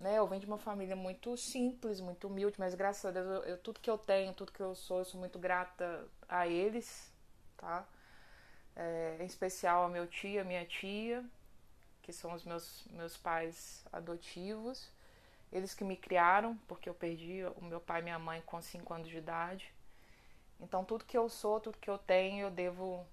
né, 0.00 0.18
eu 0.18 0.26
venho 0.26 0.40
de 0.40 0.46
uma 0.46 0.58
família 0.58 0.96
muito 0.96 1.36
simples, 1.36 2.00
muito 2.00 2.28
humilde, 2.28 2.56
mas 2.58 2.74
graças 2.74 3.04
a 3.04 3.10
Deus 3.10 3.26
eu, 3.26 3.42
eu, 3.44 3.58
tudo 3.58 3.80
que 3.80 3.90
eu 3.90 3.98
tenho, 3.98 4.32
tudo 4.34 4.52
que 4.52 4.60
eu 4.60 4.74
sou, 4.74 4.98
eu 4.98 5.04
sou 5.04 5.18
muito 5.20 5.38
grata 5.38 6.06
a 6.28 6.46
eles, 6.46 7.12
tá? 7.56 7.86
É, 8.76 9.18
em 9.20 9.26
especial 9.26 9.84
ao 9.84 9.88
meu 9.88 10.06
tio, 10.06 10.40
a 10.40 10.44
minha 10.44 10.64
tia, 10.64 11.24
que 12.02 12.12
são 12.12 12.32
os 12.34 12.44
meus 12.44 12.84
meus 12.90 13.16
pais 13.16 13.84
adotivos. 13.92 14.90
Eles 15.52 15.74
que 15.74 15.84
me 15.84 15.96
criaram, 15.96 16.56
porque 16.66 16.88
eu 16.88 16.94
perdi 16.94 17.44
o 17.56 17.64
meu 17.64 17.80
pai 17.80 18.00
e 18.00 18.04
minha 18.04 18.18
mãe 18.18 18.42
com 18.44 18.60
5 18.60 18.92
anos 18.92 19.08
de 19.08 19.16
idade. 19.16 19.72
Então, 20.60 20.84
tudo 20.84 21.04
que 21.04 21.16
eu 21.16 21.28
sou, 21.28 21.60
tudo 21.60 21.78
que 21.78 21.88
eu 21.90 21.98
tenho, 21.98 22.46
eu 22.46 22.50
devo 22.50 23.06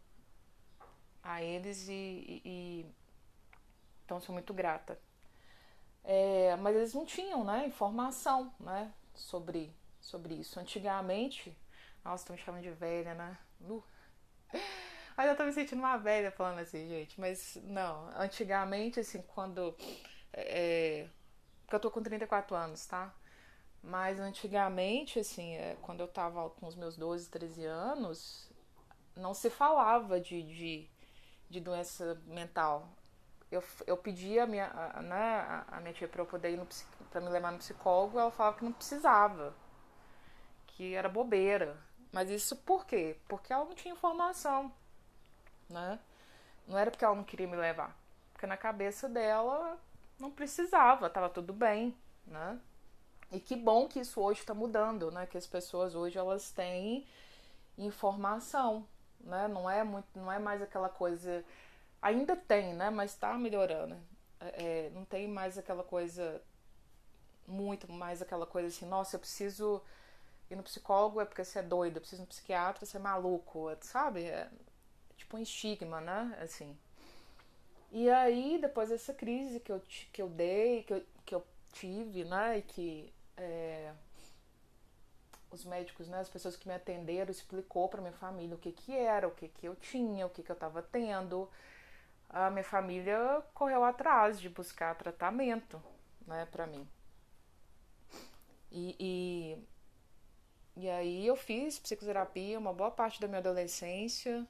a 1.24 1.42
eles 1.44 1.88
e. 1.88 1.92
e, 1.94 2.42
e... 2.46 2.86
então, 4.06 4.20
sou 4.20 4.34
muito 4.34 4.54
grata. 4.54 5.00
É, 6.04 6.56
mas 6.58 6.76
eles 6.76 6.94
não 6.94 7.06
tinham 7.06 7.44
né, 7.44 7.68
informação 7.68 8.54
né, 8.60 8.92
sobre, 9.14 9.72
sobre 10.00 10.34
isso. 10.36 10.60
Antigamente. 10.60 11.56
Nossa, 12.04 12.24
estão 12.24 12.36
me 12.36 12.42
chamando 12.42 12.64
de 12.64 12.72
velha, 12.72 13.14
né? 13.14 13.38
Uh. 13.62 13.84
Mas 15.16 15.28
eu 15.30 15.36
tô 15.36 15.44
me 15.44 15.54
sentindo 15.54 15.80
uma 15.80 15.98
velha 15.98 16.32
falando 16.32 16.60
assim, 16.60 16.88
gente. 16.88 17.20
Mas 17.20 17.58
não, 17.64 18.10
antigamente, 18.16 19.00
assim, 19.00 19.22
quando. 19.22 19.76
É, 20.34 21.08
porque 21.64 21.76
eu 21.76 21.80
tô 21.80 21.92
com 21.92 22.02
34 22.02 22.56
anos, 22.56 22.86
tá? 22.86 23.14
Mas 23.84 24.20
antigamente, 24.20 25.20
assim, 25.20 25.56
é, 25.56 25.76
quando 25.82 26.02
eu 26.02 26.08
tava 26.08 26.50
com 26.52 26.68
os 26.68 26.76
meus 26.76 26.96
12, 26.98 27.30
13 27.30 27.66
anos, 27.66 28.50
não 29.16 29.34
se 29.34 29.50
falava 29.50 30.20
de, 30.20 30.44
de, 30.44 30.90
de 31.50 31.60
doença 31.60 32.22
mental. 32.26 32.88
Eu, 33.52 33.64
eu 33.86 33.98
pedia 33.98 34.44
a 34.44 34.48
minha, 34.48 34.68
a, 34.68 35.02
né, 35.02 35.66
a 35.68 35.80
minha 35.82 35.94
tia 35.94 36.08
pra 36.08 36.22
eu 36.22 36.26
poder 36.26 36.52
ir 36.52 36.58
no, 36.58 36.68
pra 37.10 37.20
me 37.20 37.30
levar 37.30 37.52
no 37.52 37.58
psicólogo, 37.58 38.20
ela 38.20 38.32
falava 38.32 38.58
que 38.58 38.64
não 38.64 38.72
precisava, 38.72 39.54
que 40.68 40.94
era 40.94 41.10
bobeira. 41.10 41.78
Mas 42.12 42.30
isso 42.30 42.56
por 42.58 42.86
quê? 42.86 43.18
Porque 43.28 43.52
ela 43.52 43.66
não 43.66 43.74
tinha 43.76 43.94
informação, 43.94 44.72
né? 45.72 46.00
Não 46.68 46.78
era 46.78 46.92
porque 46.92 47.04
ela 47.04 47.16
não 47.16 47.24
queria 47.24 47.48
me 47.48 47.56
levar. 47.56 47.96
Porque 48.34 48.46
na 48.46 48.58
cabeça 48.58 49.10
dela 49.10 49.78
não 50.20 50.32
precisava, 50.32 51.08
estava 51.08 51.30
tudo 51.30 51.54
bem, 51.54 51.96
né? 52.26 52.60
E 53.32 53.40
que 53.40 53.56
bom 53.56 53.88
que 53.88 54.00
isso 54.00 54.22
hoje 54.22 54.42
está 54.42 54.54
mudando, 54.54 55.12
né? 55.12 55.26
Que 55.26 55.38
as 55.38 55.48
pessoas 55.48 55.96
hoje 55.96 56.18
elas 56.18 56.52
têm 56.52 57.06
informação, 57.78 58.86
né? 59.22 59.48
Não 59.48 59.70
é 59.70 59.84
muito, 59.84 60.08
não 60.16 60.32
é 60.32 60.40
mais 60.40 60.62
aquela 60.62 60.90
coisa, 60.90 61.44
ainda 62.02 62.36
tem, 62.36 62.74
né? 62.74 62.90
Mas 62.90 63.12
está 63.12 63.34
melhorando. 63.38 63.96
É, 64.40 64.88
é, 64.88 64.90
não 64.92 65.06
tem 65.06 65.28
mais 65.28 65.58
aquela 65.58 65.84
coisa 65.84 66.42
muito 67.48 67.92
mais 67.92 68.22
aquela 68.22 68.46
coisa 68.46 68.68
assim, 68.70 68.86
nossa, 68.86 69.16
eu 69.16 69.20
preciso 69.20 69.82
ir 70.50 70.56
no 70.56 70.64
psicólogo 70.64 71.22
é 71.22 71.26
porque 71.26 71.44
você 71.44 71.60
é 71.60 71.64
doido, 71.64 71.98
eu 71.98 72.02
preciso 72.02 72.22
ir 72.22 72.26
no 72.26 72.28
psiquiatra, 72.28 72.86
você 72.86 72.98
é 72.98 73.00
maluco, 73.00 73.70
sabe? 73.82 74.26
Tipo 75.22 75.38
um 75.38 75.40
estigma, 75.40 76.02
né? 76.02 76.36
Assim. 76.42 76.76
E 77.92 78.10
aí, 78.10 78.58
depois 78.60 78.90
dessa 78.90 79.14
crise 79.14 79.60
que 79.60 79.72
eu, 79.72 79.80
que 80.12 80.22
eu 80.22 80.28
dei, 80.28 80.82
que 80.82 80.94
eu, 80.94 81.06
que 81.24 81.36
eu 81.36 81.46
tive, 81.74 82.24
né? 82.26 82.58
E 82.58 82.62
que 82.64 83.14
é, 83.38 83.94
os 85.52 85.64
médicos, 85.64 86.08
né, 86.10 86.20
as 86.20 86.30
pessoas 86.30 86.56
que 86.56 86.68
me 86.68 86.74
atenderam, 86.74 87.30
explicou 87.30 87.88
para 87.88 88.02
minha 88.02 88.14
família 88.14 88.56
o 88.56 88.60
que 88.60 88.72
que 88.72 88.98
era, 88.98 89.28
o 89.28 89.32
que 89.32 89.48
que 89.48 89.68
eu 89.68 89.76
tinha, 89.76 90.26
o 90.26 90.30
que 90.30 90.42
que 90.42 90.52
eu 90.52 90.56
estava 90.56 90.82
tendo. 90.82 91.48
A 92.28 92.50
minha 92.50 92.64
família 92.64 93.44
correu 93.54 93.84
atrás 93.84 94.40
de 94.42 94.50
buscar 94.50 94.96
tratamento, 94.96 95.82
né, 96.26 96.48
para 96.52 96.66
mim. 96.66 96.88
E, 98.72 98.96
e, 99.00 100.82
e 100.82 100.90
aí 100.90 101.28
eu 101.28 101.36
fiz 101.36 101.78
psicoterapia 101.78 102.58
uma 102.58 102.74
boa 102.74 102.90
parte 102.90 103.22
da 103.22 103.28
minha 103.28 103.40
adolescência. 103.40 104.48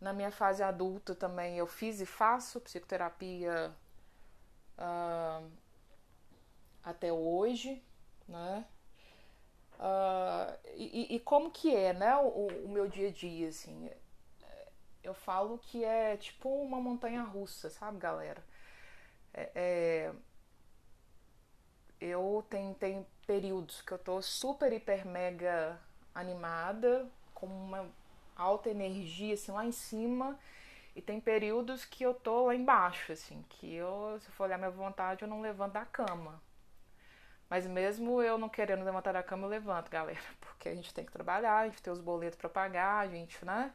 Na 0.00 0.12
minha 0.12 0.30
fase 0.30 0.62
adulta 0.62 1.14
também 1.14 1.58
eu 1.58 1.66
fiz 1.66 2.00
e 2.00 2.06
faço 2.06 2.60
psicoterapia 2.60 3.74
uh, 4.78 5.50
até 6.82 7.12
hoje, 7.12 7.82
né? 8.26 8.64
Uh, 9.74 10.58
e, 10.74 11.16
e, 11.16 11.20
como 11.20 11.50
que 11.50 11.74
é, 11.74 11.92
né, 11.92 12.14
o, 12.16 12.48
o, 12.64 12.68
meu 12.68 12.86
dia 12.86 13.08
a 13.08 13.10
dia, 13.10 13.48
assim, 13.48 13.90
eu 15.02 15.14
falo 15.14 15.58
que 15.58 15.84
é 15.84 16.16
tipo 16.16 16.48
uma 16.62 16.78
montanha 16.78 17.22
russa, 17.22 17.70
sabe, 17.70 17.98
galera? 17.98 18.44
É, 19.32 19.50
é, 19.54 20.12
eu 22.00 22.44
tenho, 22.50 22.74
tenho 22.74 23.06
períodos 23.26 23.80
que 23.82 23.92
eu 23.92 23.98
tô 23.98 24.20
super, 24.20 24.72
hiper, 24.72 25.06
mega 25.06 25.80
animada, 26.14 27.08
com 27.34 27.46
uma 27.46 27.88
alta 28.40 28.70
energia, 28.70 29.34
assim, 29.34 29.52
lá 29.52 29.64
em 29.64 29.72
cima, 29.72 30.38
e 30.94 31.02
tem 31.02 31.20
períodos 31.20 31.84
que 31.84 32.04
eu 32.04 32.14
tô 32.14 32.46
lá 32.46 32.54
embaixo, 32.54 33.12
assim, 33.12 33.44
que 33.48 33.74
eu, 33.74 34.18
se 34.20 34.30
for 34.32 34.44
olhar 34.44 34.58
minha 34.58 34.70
vontade, 34.70 35.22
eu 35.22 35.28
não 35.28 35.40
levanto 35.40 35.72
da 35.74 35.84
cama. 35.84 36.40
Mas 37.48 37.66
mesmo 37.66 38.22
eu 38.22 38.38
não 38.38 38.48
querendo 38.48 38.84
levantar 38.84 39.12
da 39.12 39.22
cama, 39.22 39.44
eu 39.46 39.50
levanto, 39.50 39.90
galera. 39.90 40.20
Porque 40.40 40.68
a 40.68 40.74
gente 40.74 40.94
tem 40.94 41.04
que 41.04 41.12
trabalhar, 41.12 41.58
a 41.58 41.68
gente 41.68 41.82
tem 41.82 41.92
os 41.92 42.00
boletos 42.00 42.38
para 42.38 42.48
pagar, 42.48 43.00
a 43.00 43.08
gente, 43.08 43.44
né? 43.44 43.74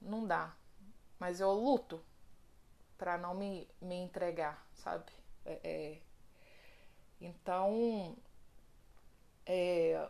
Não 0.00 0.26
dá. 0.26 0.54
Mas 1.18 1.40
eu 1.40 1.52
luto 1.52 2.02
para 2.96 3.18
não 3.18 3.34
me, 3.34 3.68
me 3.80 3.96
entregar, 3.96 4.66
sabe? 4.74 5.12
É, 5.44 5.60
é... 5.62 5.98
Então. 7.20 8.16
É... 9.44 10.08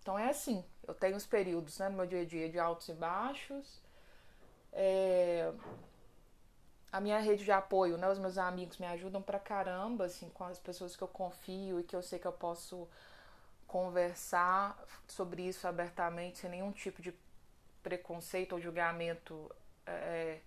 Então 0.00 0.18
é 0.18 0.30
assim. 0.30 0.64
Eu 0.86 0.94
tenho 0.94 1.16
os 1.16 1.26
períodos 1.26 1.78
né, 1.78 1.88
no 1.88 1.96
meu 1.96 2.06
dia 2.06 2.22
a 2.22 2.24
dia 2.24 2.48
de 2.48 2.58
altos 2.58 2.88
e 2.88 2.94
baixos. 2.94 3.80
É 4.72 5.52
a 6.92 7.00
minha 7.00 7.18
rede 7.18 7.44
de 7.44 7.52
apoio, 7.52 7.96
né? 7.96 8.08
Os 8.08 8.18
meus 8.18 8.36
amigos 8.36 8.78
me 8.78 8.86
ajudam 8.86 9.22
pra 9.22 9.38
caramba, 9.38 10.06
assim, 10.06 10.28
com 10.30 10.44
as 10.44 10.58
pessoas 10.58 10.96
que 10.96 11.02
eu 11.02 11.08
confio 11.08 11.80
e 11.80 11.84
que 11.84 11.94
eu 11.94 12.02
sei 12.02 12.18
que 12.18 12.26
eu 12.26 12.32
posso 12.32 12.88
conversar 13.66 14.76
sobre 15.06 15.42
isso 15.42 15.68
abertamente, 15.68 16.38
sem 16.38 16.50
nenhum 16.50 16.72
tipo 16.72 17.00
de 17.00 17.14
preconceito 17.82 18.52
ou 18.54 18.60
julgamento. 18.60 19.50
É, 19.86 20.40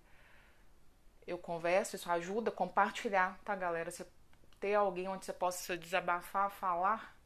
eu 1.26 1.38
converso, 1.38 1.96
isso 1.96 2.10
ajuda, 2.10 2.50
compartilhar, 2.50 3.38
tá, 3.44 3.56
galera? 3.56 3.90
Você 3.90 4.06
ter 4.60 4.74
alguém 4.74 5.08
onde 5.08 5.24
você 5.24 5.32
possa 5.32 5.76
desabafar, 5.78 6.50
falar, 6.50 7.16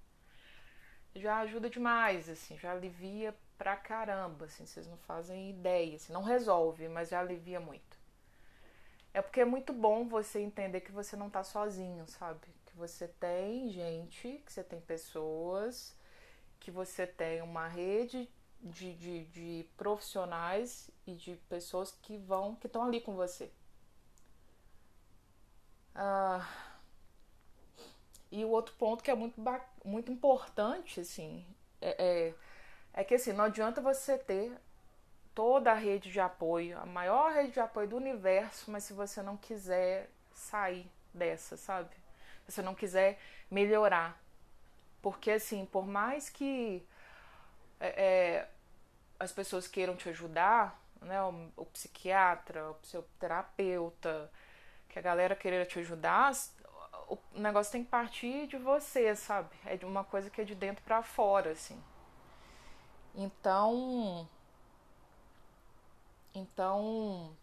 já 1.14 1.38
ajuda 1.38 1.70
demais, 1.70 2.28
assim, 2.28 2.58
já 2.58 2.72
alivia 2.72 3.34
pra 3.56 3.76
caramba, 3.76 4.46
assim, 4.46 4.64
vocês 4.66 4.86
não 4.86 4.96
fazem 4.98 5.50
ideia, 5.50 5.96
assim, 5.96 6.12
não 6.12 6.22
resolve, 6.22 6.88
mas 6.88 7.08
já 7.08 7.20
alivia 7.20 7.60
muito. 7.60 7.98
É 9.12 9.20
porque 9.22 9.40
é 9.40 9.44
muito 9.44 9.72
bom 9.72 10.06
você 10.06 10.38
entender 10.40 10.80
que 10.80 10.92
você 10.92 11.16
não 11.16 11.28
tá 11.30 11.42
sozinho, 11.42 12.06
sabe? 12.06 12.46
Que 12.66 12.76
você 12.76 13.08
tem 13.08 13.68
gente, 13.70 14.42
que 14.44 14.52
você 14.52 14.62
tem 14.62 14.80
pessoas, 14.80 15.96
que 16.60 16.70
você 16.70 17.06
tem 17.06 17.42
uma 17.42 17.66
rede 17.66 18.28
de, 18.60 18.94
de, 18.94 19.24
de 19.26 19.66
profissionais 19.76 20.90
e 21.06 21.14
de 21.14 21.36
pessoas 21.48 21.90
que 22.02 22.16
vão, 22.18 22.54
que 22.56 22.66
estão 22.66 22.84
ali 22.84 23.00
com 23.00 23.14
você. 23.14 23.50
Ah, 25.94 26.46
e 28.30 28.44
o 28.44 28.48
outro 28.50 28.74
ponto 28.74 29.02
que 29.02 29.10
é 29.10 29.14
muito, 29.14 29.40
muito 29.84 30.12
importante, 30.12 31.00
assim, 31.00 31.46
é, 31.80 31.96
é, 31.98 32.34
é 33.00 33.04
que 33.04 33.14
assim, 33.14 33.32
não 33.32 33.44
adianta 33.44 33.80
você 33.80 34.18
ter 34.18 34.52
toda 35.34 35.70
a 35.70 35.74
rede 35.74 36.10
de 36.10 36.20
apoio, 36.20 36.78
a 36.78 36.84
maior 36.84 37.32
rede 37.32 37.52
de 37.52 37.60
apoio 37.60 37.88
do 37.88 37.96
universo, 37.96 38.70
mas 38.70 38.84
se 38.84 38.92
você 38.92 39.22
não 39.22 39.36
quiser 39.36 40.10
sair 40.32 40.90
dessa, 41.14 41.56
sabe? 41.56 41.94
Se 42.44 42.52
você 42.52 42.62
não 42.62 42.74
quiser 42.74 43.18
melhorar. 43.50 44.20
Porque, 45.00 45.30
assim, 45.30 45.64
por 45.64 45.86
mais 45.86 46.28
que 46.28 46.84
é, 47.78 47.88
é, 47.88 48.48
as 49.18 49.32
pessoas 49.32 49.68
queiram 49.68 49.96
te 49.96 50.08
ajudar, 50.08 50.80
né? 51.00 51.22
O, 51.22 51.50
o 51.56 51.66
psiquiatra, 51.66 52.70
o 52.70 52.74
psicoterapeuta, 52.74 54.30
que 54.88 54.98
a 54.98 55.02
galera 55.02 55.36
queira 55.36 55.64
te 55.64 55.78
ajudar, 55.78 56.32
o 57.08 57.40
negócio 57.40 57.72
tem 57.72 57.84
que 57.84 57.90
partir 57.90 58.46
de 58.46 58.56
você, 58.56 59.14
sabe? 59.16 59.54
É 59.64 59.76
de 59.76 59.86
uma 59.86 60.04
coisa 60.04 60.28
que 60.30 60.40
é 60.40 60.44
de 60.44 60.54
dentro 60.54 60.82
para 60.84 61.02
fora, 61.02 61.52
assim. 61.52 61.82
Então, 63.14 64.28
então, 66.34 67.36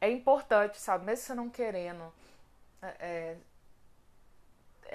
é 0.00 0.10
importante, 0.10 0.78
sabe? 0.78 1.04
Mesmo 1.04 1.24
você 1.24 1.34
não 1.34 1.50
querendo, 1.50 2.12
é, 2.80 2.86
é, 3.00 3.36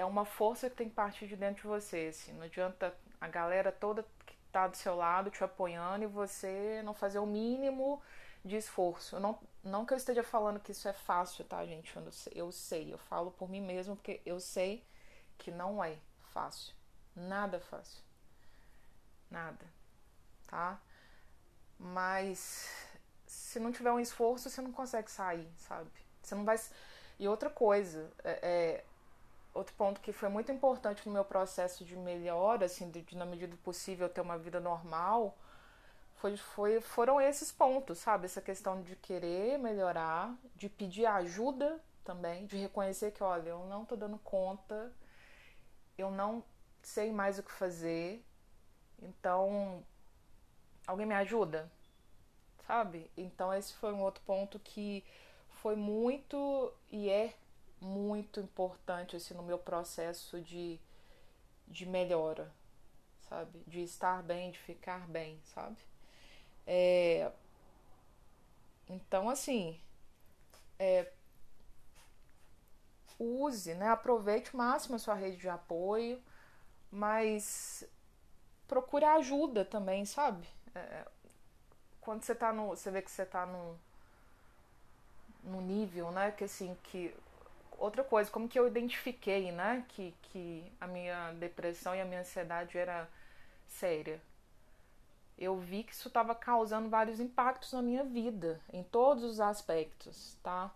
é 0.02 0.06
uma 0.06 0.26
força 0.26 0.70
que 0.70 0.76
tem 0.76 0.90
que 0.90 0.96
partir 0.96 1.28
de 1.28 1.36
dentro 1.36 1.62
de 1.64 1.68
você. 1.68 2.08
Assim. 2.10 2.34
Não 2.34 2.44
adianta 2.44 2.96
a 3.20 3.28
galera 3.28 3.72
toda 3.72 4.06
que 4.26 4.36
tá 4.52 4.68
do 4.68 4.78
seu 4.78 4.96
lado 4.96 5.30
te 5.30 5.44
apoiando 5.44 6.04
e 6.04 6.08
você 6.08 6.82
não 6.84 6.94
fazer 6.94 7.20
o 7.20 7.26
mínimo 7.26 8.02
de 8.44 8.56
esforço. 8.56 9.20
Não, 9.20 9.40
não 9.64 9.86
que 9.86 9.94
eu 9.94 9.98
esteja 9.98 10.24
falando 10.24 10.60
que 10.60 10.72
isso 10.72 10.88
é 10.88 10.94
fácil, 10.94 11.46
tá, 11.46 11.66
gente? 11.66 11.96
Eu 11.96 12.12
sei, 12.12 12.34
eu 12.36 12.52
sei, 12.52 12.94
eu 12.94 12.98
falo 12.98 13.32
por 13.32 13.50
mim 13.50 13.62
mesmo 13.62 13.96
porque 13.96 14.22
eu 14.26 14.40
sei 14.40 14.84
que 15.38 15.52
não 15.52 15.84
é 15.84 15.98
fácil. 16.32 16.74
Nada 17.16 17.60
fácil. 17.60 18.02
Nada. 19.30 19.66
Tá? 20.48 20.80
Mas 21.78 22.68
se 23.26 23.60
não 23.60 23.72
tiver 23.72 23.92
um 23.92 24.00
esforço, 24.00 24.50
você 24.50 24.62
não 24.62 24.72
consegue 24.72 25.10
sair, 25.10 25.48
sabe? 25.58 25.90
Você 26.22 26.36
não 26.36 26.44
vai. 26.44 26.60
E 27.20 27.28
outra 27.28 27.50
coisa, 27.50 28.12
é, 28.24 28.40
é, 28.42 28.84
outro 29.54 29.74
ponto 29.76 30.02
que 30.02 30.12
foi 30.12 30.30
muito 30.30 30.52
importante 30.52 31.06
no 31.06 31.14
meu 31.14 31.24
processo 31.24 31.86
de 31.86 31.96
melhora, 31.96 32.66
assim, 32.66 32.90
de, 32.90 33.02
de, 33.02 33.16
na 33.16 33.26
medida 33.26 33.52
do 33.52 33.58
possível 33.58 34.10
ter 34.10 34.22
uma 34.22 34.38
vida 34.38 34.60
normal, 34.60 35.38
foi, 36.20 36.36
foi, 36.36 36.82
foram 36.82 37.20
esses 37.22 37.52
pontos, 37.52 37.98
sabe? 38.00 38.26
Essa 38.26 38.42
questão 38.42 38.82
de 38.82 38.96
querer 38.98 39.58
melhorar, 39.58 40.36
de 40.56 40.68
pedir 40.68 41.06
ajuda 41.06 41.82
também, 42.04 42.46
de 42.46 42.58
reconhecer 42.58 43.12
que, 43.12 43.24
olha, 43.24 43.50
eu 43.50 43.66
não 43.68 43.86
tô 43.86 43.96
dando 43.96 44.18
conta, 44.20 44.92
eu 45.98 46.12
não 46.12 46.44
sei 46.84 47.12
mais 47.12 47.40
o 47.40 47.44
que 47.44 47.52
fazer, 47.52 48.24
então 49.02 49.84
alguém 50.86 51.06
me 51.06 51.16
ajuda? 51.16 51.72
Sabe? 52.68 53.10
Então 53.16 53.54
esse 53.54 53.74
foi 53.76 53.94
um 53.94 54.02
outro 54.02 54.22
ponto 54.26 54.60
que 54.60 55.06
foi 55.62 55.76
muito 55.76 56.74
e 56.92 57.10
é 57.10 57.34
muito 57.80 58.42
importante 58.42 59.16
assim 59.16 59.34
no 59.34 59.44
meu 59.44 59.58
processo 59.58 60.42
de, 60.42 60.80
de 61.66 61.86
melhora, 61.86 62.52
sabe? 63.30 63.64
De 63.66 63.82
estar 63.82 64.22
bem, 64.22 64.52
de 64.52 64.60
ficar 64.60 65.08
bem, 65.08 65.40
sabe? 65.46 65.89
É... 66.72 67.32
Então 68.88 69.28
assim, 69.28 69.80
é... 70.78 71.12
use, 73.20 73.74
né? 73.76 73.90
Aproveite 73.90 74.54
o 74.54 74.58
máximo 74.58 74.96
a 74.96 75.00
sua 75.00 75.14
rede 75.16 75.38
de 75.38 75.50
apoio, 75.50 76.22
mas 76.92 77.84
procure 78.68 79.06
ajuda 79.06 79.66
também, 79.66 80.06
sabe? 80.06 80.48
É, 80.76 81.06
quando 82.02 82.24
você 82.24 82.36
tá 82.36 82.54
no. 82.54 82.70
Você 82.70 82.92
vê 82.92 83.02
que 83.02 83.12
você 83.12 83.26
tá 83.26 83.46
no, 83.46 83.80
no 85.44 85.62
nível, 85.62 86.12
né? 86.12 86.32
Que 86.32 86.44
assim, 86.46 86.78
que. 86.84 87.14
Outra 87.78 88.04
coisa, 88.04 88.30
como 88.30 88.48
que 88.50 88.60
eu 88.60 88.68
identifiquei, 88.68 89.52
né? 89.52 89.86
Que, 89.90 90.14
que 90.24 90.72
a 90.82 90.88
minha 90.88 91.32
depressão 91.34 91.96
e 91.96 92.02
a 92.02 92.06
minha 92.06 92.22
ansiedade 92.22 92.78
era 92.78 93.08
séria. 93.68 94.22
Eu 95.40 95.58
vi 95.58 95.84
que 95.84 95.94
isso 95.94 96.10
estava 96.10 96.36
causando 96.36 96.90
vários 96.90 97.20
impactos 97.20 97.72
na 97.72 97.82
minha 97.82 98.04
vida, 98.04 98.60
em 98.74 98.84
todos 98.84 99.24
os 99.24 99.40
aspectos, 99.40 100.36
tá? 100.44 100.70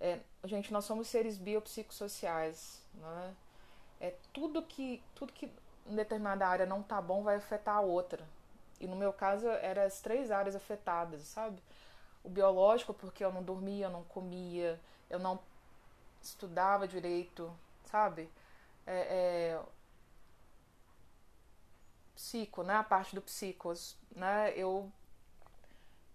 É, 0.00 0.18
gente, 0.44 0.72
nós 0.72 0.86
somos 0.86 1.08
seres 1.08 1.36
biopsicossociais, 1.36 2.80
né? 2.94 3.34
É 4.00 4.14
tudo 4.32 4.62
que 4.62 5.02
tudo 5.14 5.32
que 5.32 5.52
em 5.86 5.94
determinada 5.94 6.46
área 6.46 6.64
não 6.64 6.82
tá 6.82 7.02
bom 7.02 7.22
vai 7.22 7.36
afetar 7.36 7.76
a 7.76 7.80
outra. 7.80 8.24
E 8.80 8.86
no 8.86 8.96
meu 8.96 9.12
caso 9.12 9.46
eram 9.48 9.82
as 9.82 10.00
três 10.00 10.30
áreas 10.30 10.56
afetadas, 10.56 11.22
sabe? 11.22 11.62
O 12.24 12.30
biológico 12.30 12.94
porque 12.94 13.22
eu 13.22 13.32
não 13.32 13.42
dormia, 13.42 13.86
eu 13.86 13.90
não 13.90 14.04
comia, 14.04 14.80
eu 15.10 15.18
não 15.18 15.38
estudava 16.22 16.88
direito, 16.88 17.52
sabe? 17.84 18.30
É, 18.86 19.00
é, 19.00 19.60
psico, 22.18 22.64
né? 22.64 22.74
A 22.74 22.82
parte 22.82 23.14
do 23.14 23.22
psicos, 23.22 23.96
né? 24.14 24.52
Eu 24.56 24.92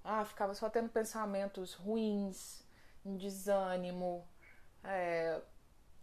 ah, 0.04 0.26
ficava 0.26 0.54
só 0.54 0.70
tendo 0.70 0.90
pensamentos 0.90 1.74
ruins, 1.76 2.64
desânimo. 3.06 4.28
É... 4.84 5.42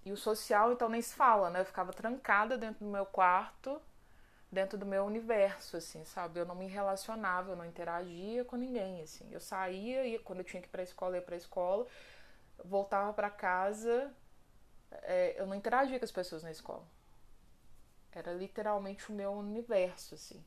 E 0.05 0.13
o 0.13 0.17
social, 0.17 0.73
então, 0.73 0.89
nem 0.89 1.03
se 1.03 1.15
fala, 1.15 1.51
né? 1.51 1.61
Eu 1.61 1.67
ficava 1.67 1.93
trancada 1.93 2.57
dentro 2.57 2.85
do 2.87 2.91
meu 2.91 3.05
quarto, 3.05 3.81
dentro 4.51 4.79
do 4.79 4.87
meu 4.87 5.05
universo, 5.05 5.77
assim, 5.77 6.05
sabe? 6.07 6.41
Eu 6.41 6.47
não 6.47 6.55
me 6.55 6.67
relacionava, 6.67 7.53
eu 7.53 7.57
não 7.57 7.67
interagia 7.67 8.45
com 8.47 8.57
ninguém, 8.57 9.03
assim. 9.03 9.29
Eu 9.31 9.41
saía 9.41 10.07
e 10.07 10.19
quando 10.21 10.41
eu 10.41 10.45
tinha 10.45 10.63
que 10.63 10.69
ir 10.69 10.71
pra 10.71 10.83
escola, 10.83 11.17
ia 11.17 11.23
pra 11.23 11.37
escola, 11.37 11.87
voltava 12.65 13.13
para 13.13 13.31
casa, 13.31 14.13
é... 15.03 15.41
eu 15.41 15.47
não 15.47 15.55
interagia 15.55 15.99
com 15.99 16.05
as 16.05 16.13
pessoas 16.13 16.43
na 16.43 16.51
escola. 16.51 16.85
Era 18.13 18.33
literalmente 18.33 19.11
o 19.11 19.15
meu 19.15 19.33
universo, 19.33 20.15
assim. 20.15 20.43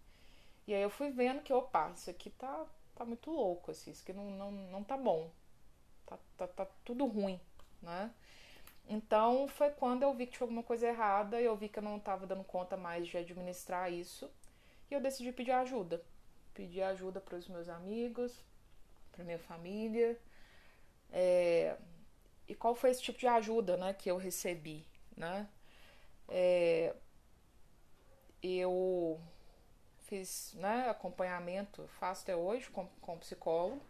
E 0.68 0.74
aí 0.74 0.82
eu 0.82 0.90
fui 0.90 1.10
vendo 1.10 1.42
que, 1.42 1.54
opa, 1.54 1.92
isso 1.92 2.10
aqui 2.10 2.30
tá, 2.30 2.66
tá 2.96 3.06
muito 3.06 3.32
louco, 3.32 3.72
assim, 3.72 3.92
isso 3.92 4.04
aqui 4.04 4.14
não, 4.14 4.32
não, 4.32 4.52
não 4.52 4.84
tá 4.84 4.98
bom. 4.98 5.30
Tá, 6.06 6.18
tá, 6.38 6.48
tá 6.48 6.68
tudo 6.84 7.06
ruim, 7.06 7.40
né? 7.82 8.12
Então 8.88 9.48
foi 9.48 9.70
quando 9.72 10.04
eu 10.04 10.14
vi 10.14 10.26
que 10.26 10.34
tinha 10.34 10.46
alguma 10.46 10.64
coisa 10.64 10.88
errada, 10.88 11.40
eu 11.42 11.56
vi 11.56 11.70
que 11.70 11.80
eu 11.80 11.84
não 11.84 11.98
estava 11.98 12.28
dando 12.28 12.44
conta 12.44 12.76
mais 12.76 13.08
de 13.08 13.18
administrar 13.18 13.92
isso, 13.92 14.30
e 14.92 14.94
eu 14.94 15.02
decidi 15.02 15.32
pedir 15.32 15.52
ajuda. 15.52 16.04
Pedir 16.54 16.84
ajuda 16.84 17.20
para 17.20 17.38
os 17.38 17.48
meus 17.48 17.70
amigos, 17.70 18.44
para 19.12 19.24
minha 19.24 19.40
família. 19.40 20.20
É... 21.12 21.78
E 22.48 22.54
qual 22.56 22.76
foi 22.76 22.92
esse 22.92 23.02
tipo 23.02 23.18
de 23.18 23.28
ajuda 23.28 23.78
né, 23.78 23.94
que 23.94 24.12
eu 24.12 24.18
recebi? 24.18 24.86
Né? 25.16 25.48
É 26.28 26.94
eu 28.44 29.20
fiz 30.08 30.54
né, 30.56 30.90
acompanhamento, 30.90 31.88
faço 32.00 32.24
até 32.24 32.36
hoje 32.36 32.70
com, 32.70 32.86
com 33.02 33.18
psicólogo. 33.18 33.82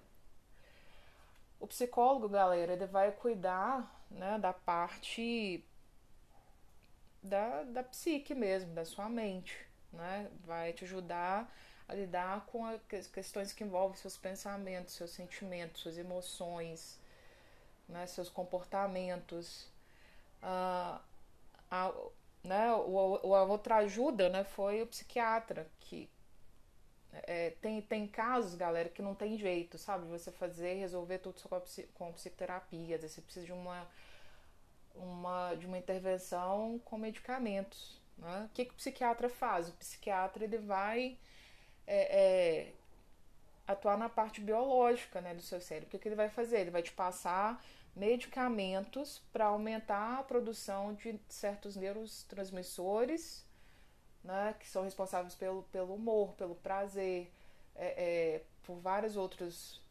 O 1.59 1.67
psicólogo, 1.67 2.29
galera, 2.29 2.73
ele 2.73 2.85
vai 2.85 3.11
cuidar 3.11 4.03
né, 4.11 4.37
da 4.37 4.53
parte 4.53 5.65
da, 7.21 7.63
da 7.63 7.83
psique 7.83 8.35
mesmo, 8.35 8.73
da 8.73 8.85
sua 8.85 9.09
mente, 9.09 9.57
né? 9.91 10.29
Vai 10.45 10.73
te 10.73 10.83
ajudar 10.83 11.51
a 11.87 11.93
lidar 11.93 12.45
com 12.47 12.65
as 12.65 13.07
questões 13.07 13.53
que 13.53 13.63
envolvem 13.63 13.97
seus 13.97 14.17
pensamentos, 14.17 14.93
seus 14.93 15.11
sentimentos, 15.11 15.81
suas 15.81 15.97
emoções, 15.97 16.99
né, 17.87 18.05
seus 18.07 18.29
comportamentos. 18.29 19.67
Uh, 20.41 20.99
a, 21.71 21.93
né, 22.43 22.73
o, 22.73 23.33
a 23.35 23.43
outra 23.43 23.77
ajuda 23.77 24.29
né, 24.29 24.43
foi 24.43 24.81
o 24.81 24.87
psiquiatra, 24.87 25.69
que 25.79 26.09
é, 27.11 27.51
tem, 27.61 27.81
tem 27.81 28.07
casos, 28.07 28.55
galera, 28.55 28.89
que 28.89 29.01
não 29.01 29.13
tem 29.13 29.37
jeito, 29.37 29.77
sabe? 29.77 30.05
Você 30.07 30.31
fazer, 30.31 30.73
resolver 30.75 31.19
tudo 31.19 31.39
só 31.39 31.47
com, 31.47 31.55
a, 31.55 31.61
com 31.93 32.13
psicoterapia. 32.13 32.97
Você 32.97 33.21
precisa 33.21 33.45
de 33.45 33.53
uma, 33.53 33.87
uma, 34.95 35.53
de 35.55 35.65
uma 35.67 35.77
intervenção 35.77 36.79
com 36.83 36.97
medicamentos. 36.97 38.01
Né? 38.17 38.47
O 38.49 38.53
que, 38.53 38.65
que 38.65 38.71
o 38.71 38.77
psiquiatra 38.77 39.29
faz? 39.29 39.69
O 39.69 39.73
psiquiatra 39.73 40.43
ele 40.43 40.57
vai 40.57 41.17
é, 41.85 42.19
é, 42.19 42.73
atuar 43.67 43.97
na 43.97 44.09
parte 44.09 44.41
biológica 44.41 45.21
né, 45.21 45.35
do 45.35 45.41
seu 45.41 45.61
cérebro. 45.61 45.87
O 45.87 45.91
que, 45.91 45.99
que 45.99 46.07
ele 46.07 46.15
vai 46.15 46.29
fazer? 46.29 46.61
Ele 46.61 46.71
vai 46.71 46.81
te 46.81 46.91
passar 46.91 47.63
medicamentos 47.95 49.21
para 49.31 49.45
aumentar 49.45 50.19
a 50.19 50.23
produção 50.23 50.93
de 50.93 51.19
certos 51.29 51.75
neurotransmissores, 51.75 53.45
né, 54.23 54.55
que 54.59 54.67
são 54.67 54.83
responsáveis 54.83 55.35
pelo, 55.35 55.63
pelo 55.63 55.93
humor, 55.93 56.33
pelo 56.33 56.55
prazer, 56.55 57.31
é, 57.75 57.85
é, 57.85 58.43
por 58.63 58.77
vários 58.79 59.15
outros 59.15 59.81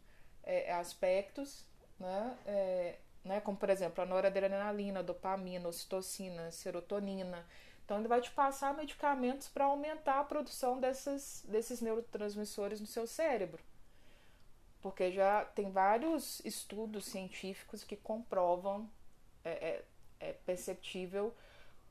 é, 0.42 0.72
aspectos, 0.72 1.64
né, 1.98 2.36
é, 2.46 2.98
né, 3.24 3.40
como 3.40 3.56
por 3.56 3.70
exemplo 3.70 4.02
a 4.02 4.06
noradrenalina, 4.06 5.02
dopamina, 5.02 5.68
ocitocina, 5.68 6.50
serotonina. 6.50 7.46
Então 7.84 7.98
ele 7.98 8.08
vai 8.08 8.20
te 8.20 8.30
passar 8.30 8.74
medicamentos 8.74 9.48
para 9.48 9.66
aumentar 9.66 10.20
a 10.20 10.24
produção 10.24 10.80
dessas, 10.80 11.44
desses 11.46 11.80
neurotransmissores 11.80 12.80
no 12.80 12.86
seu 12.86 13.06
cérebro 13.06 13.62
porque 14.82 15.12
já 15.12 15.44
tem 15.44 15.70
vários 15.70 16.40
estudos 16.44 17.04
científicos 17.06 17.84
que 17.84 17.96
comprovam 17.96 18.90
é, 19.44 19.50
é, 19.50 19.84
é 20.20 20.32
perceptível 20.44 21.34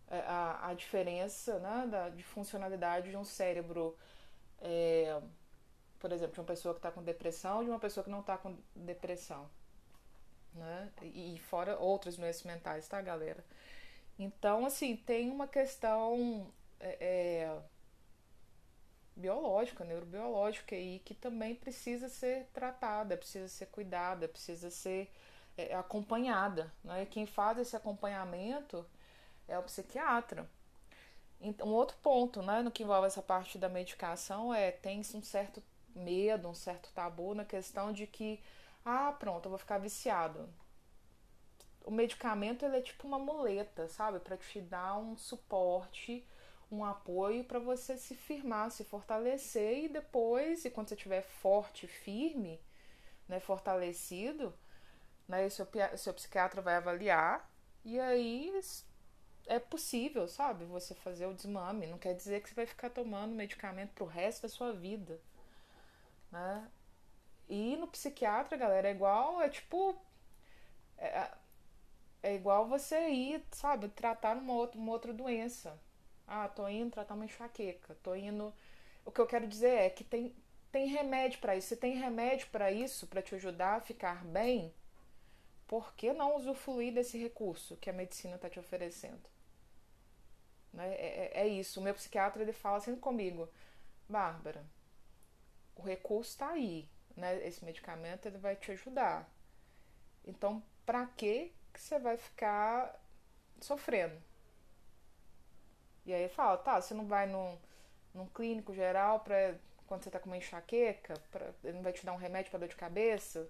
é, 0.10 0.20
a, 0.20 0.68
a 0.70 0.74
diferença 0.74 1.58
né, 1.60 1.88
da, 1.90 2.10
de 2.10 2.22
funcionalidade 2.22 3.10
de 3.10 3.18
um 3.18 3.24
cérebro, 3.24 3.98
é, 4.60 5.22
por 5.98 6.12
exemplo, 6.12 6.34
de 6.34 6.40
uma 6.42 6.46
pessoa 6.46 6.74
que 6.74 6.80
está 6.80 6.92
com 6.92 7.02
depressão 7.02 7.64
de 7.64 7.70
uma 7.70 7.80
pessoa 7.80 8.04
que 8.04 8.10
não 8.10 8.20
está 8.20 8.38
com 8.38 8.58
depressão. 8.76 9.50
Né? 10.54 10.92
E, 11.02 11.36
e 11.36 11.40
fora 11.40 11.80
outras 11.80 12.18
doenças 12.18 12.44
mentais, 12.44 12.88
tá, 12.90 13.02
galera? 13.02 13.44
Então, 14.20 14.66
assim, 14.66 14.98
tem 14.98 15.30
uma 15.30 15.48
questão 15.48 16.52
é, 16.78 16.98
é 17.00 17.62
biológica, 19.22 19.86
neurobiológica 19.86 20.76
aí, 20.76 21.00
que 21.06 21.14
também 21.14 21.56
precisa 21.56 22.10
ser 22.10 22.48
tratada, 22.54 23.16
precisa 23.16 23.48
ser 23.48 23.68
cuidada, 23.68 24.28
precisa 24.28 24.70
ser 24.70 25.10
é, 25.58 25.76
acompanhada. 25.76 26.72
Né? 26.84 27.06
Quem 27.06 27.26
faz 27.26 27.58
esse 27.60 27.76
acompanhamento 27.76 28.86
é 29.48 29.58
o 29.58 29.64
psiquiatra. 29.64 30.50
Então, 31.40 31.68
um 31.68 31.72
outro 31.72 31.98
ponto 32.04 32.42
né, 32.42 32.62
no 32.62 32.72
que 32.72 32.84
envolve 32.84 33.08
essa 33.08 33.22
parte 33.22 33.58
da 33.58 33.70
medicação 33.70 34.54
é 34.54 34.72
tem 34.72 35.00
um 35.00 35.24
certo 35.24 35.62
medo, 35.96 36.48
um 36.48 36.54
certo 36.54 36.92
tabu 36.94 37.34
na 37.34 37.46
questão 37.46 37.92
de 37.92 38.06
que, 38.08 38.40
ah, 38.86 39.12
pronto, 39.12 39.46
eu 39.46 39.50
vou 39.50 39.58
ficar 39.58 39.78
viciado. 39.78 40.50
O 41.84 41.92
medicamento 41.92 42.64
ele 42.64 42.78
é 42.78 42.82
tipo 42.82 43.08
uma 43.08 43.18
muleta, 43.18 43.88
sabe? 43.88 44.20
Para 44.20 44.38
te 44.38 44.62
dar 44.62 44.98
um 44.98 45.18
suporte 45.18 46.26
um 46.72 46.86
apoio 46.86 47.44
para 47.44 47.60
você 47.60 47.98
se 47.98 48.16
firmar, 48.16 48.72
se 48.72 48.84
fortalecer 48.86 49.86
e 49.86 49.90
depois, 49.90 50.64
e 50.64 50.70
quando 50.70 50.88
você 50.90 50.96
estiver 50.96 51.22
forte, 51.22 51.86
firme, 51.86 52.60
né, 53.28 53.40
fortalecido, 53.40 54.54
né, 55.28 55.50
seu, 55.50 55.68
seu 55.98 56.14
psiquiatra 56.14 56.62
vai 56.62 56.76
avaliar 56.76 57.50
e 57.84 58.00
aí 58.00 58.52
é 59.48 59.60
possível, 59.60 60.28
sabe, 60.28 60.66
você 60.66 60.94
fazer 60.96 61.26
o 61.26 61.34
desmame. 61.34 61.88
Não 61.88 61.98
quer 61.98 62.14
dizer 62.14 62.42
que 62.42 62.50
você 62.50 62.56
vai 62.56 62.66
ficar 62.66 62.90
tomando 62.90 63.36
medicamento 63.36 63.92
pro 63.94 64.06
resto 64.06 64.44
da 64.44 64.50
sua 64.50 64.72
vida, 64.72 65.20
né? 66.32 66.70
E 67.50 67.76
no 67.76 67.88
psiquiatra, 67.88 68.56
galera, 68.58 68.88
é 68.88 68.92
igual, 68.92 69.42
é 69.42 69.50
tipo. 69.50 69.96
É, 70.98 71.32
é 72.24 72.36
igual 72.36 72.68
você 72.68 73.10
ir, 73.10 73.44
sabe, 73.52 73.90
tratar 73.90 74.38
uma 74.38 74.54
outra, 74.54 74.80
uma 74.80 74.92
outra 74.92 75.12
doença. 75.14 75.78
Ah, 76.34 76.48
tô 76.48 76.66
indo 76.70 76.92
tratar 76.92 77.16
uma 77.16 77.26
enxaqueca, 77.26 77.94
tô 78.02 78.16
indo. 78.16 78.54
O 79.06 79.12
que 79.12 79.20
eu 79.20 79.28
quero 79.28 79.46
dizer 79.46 79.68
é 79.68 79.90
que 79.90 80.02
tem, 80.02 80.34
tem 80.72 80.88
remédio 80.88 81.42
para 81.42 81.58
isso. 81.58 81.68
Se 81.68 81.76
tem 81.76 81.98
remédio 81.98 82.48
para 82.48 82.72
isso, 82.72 83.06
para 83.06 83.22
te 83.22 83.36
ajudar 83.36 83.76
a 83.76 83.82
ficar 83.82 84.24
bem, 84.24 84.74
por 85.68 85.94
que 85.94 86.14
não 86.14 86.38
usufruir 86.38 86.94
desse 86.94 87.18
recurso 87.18 87.76
que 87.76 87.90
a 87.90 87.94
medicina 87.94 88.36
está 88.38 88.50
te 88.50 88.58
oferecendo? 88.58 89.30
Né? 90.72 90.88
É, 90.96 91.32
é, 91.34 91.42
é, 91.42 91.48
isso. 91.50 91.82
O 91.82 91.84
meu 91.84 91.94
psiquiatra 91.94 92.42
ele 92.42 92.54
fala 92.54 92.78
assim 92.78 92.96
comigo, 92.96 93.50
Bárbara, 94.08 94.66
o 95.76 95.82
recurso 95.82 96.32
está 96.32 96.52
aí, 96.52 96.88
né? 97.14 97.46
Esse 97.46 97.66
medicamento 97.66 98.26
ele 98.26 98.38
vai 98.38 98.56
te 98.56 98.72
ajudar. 98.72 99.30
Então, 100.24 100.64
para 100.86 101.06
que 101.08 101.52
você 101.76 102.00
vai 102.00 102.16
ficar 102.16 102.98
sofrendo? 103.60 104.31
E 106.06 106.14
aí 106.14 106.28
fala, 106.30 106.58
tá, 106.58 106.82
você 106.82 106.94
não 106.94 107.06
vai 107.06 107.28
num, 107.28 107.58
num 108.14 108.26
clínico 108.28 108.74
geral 108.74 109.20
para 109.20 109.56
quando 109.88 110.04
você 110.04 110.10
tá 110.10 110.20
com 110.20 110.30
uma 110.30 110.38
enxaqueca, 110.38 111.14
pra, 111.32 111.52
ele 111.64 111.74
não 111.74 111.84
vai 111.84 111.94
te 111.94 112.06
dar 112.06 112.14
um 112.14 112.18
remédio 112.18 112.50
para 112.50 112.60
dor 112.62 112.70
de 112.70 112.76
cabeça? 112.76 113.50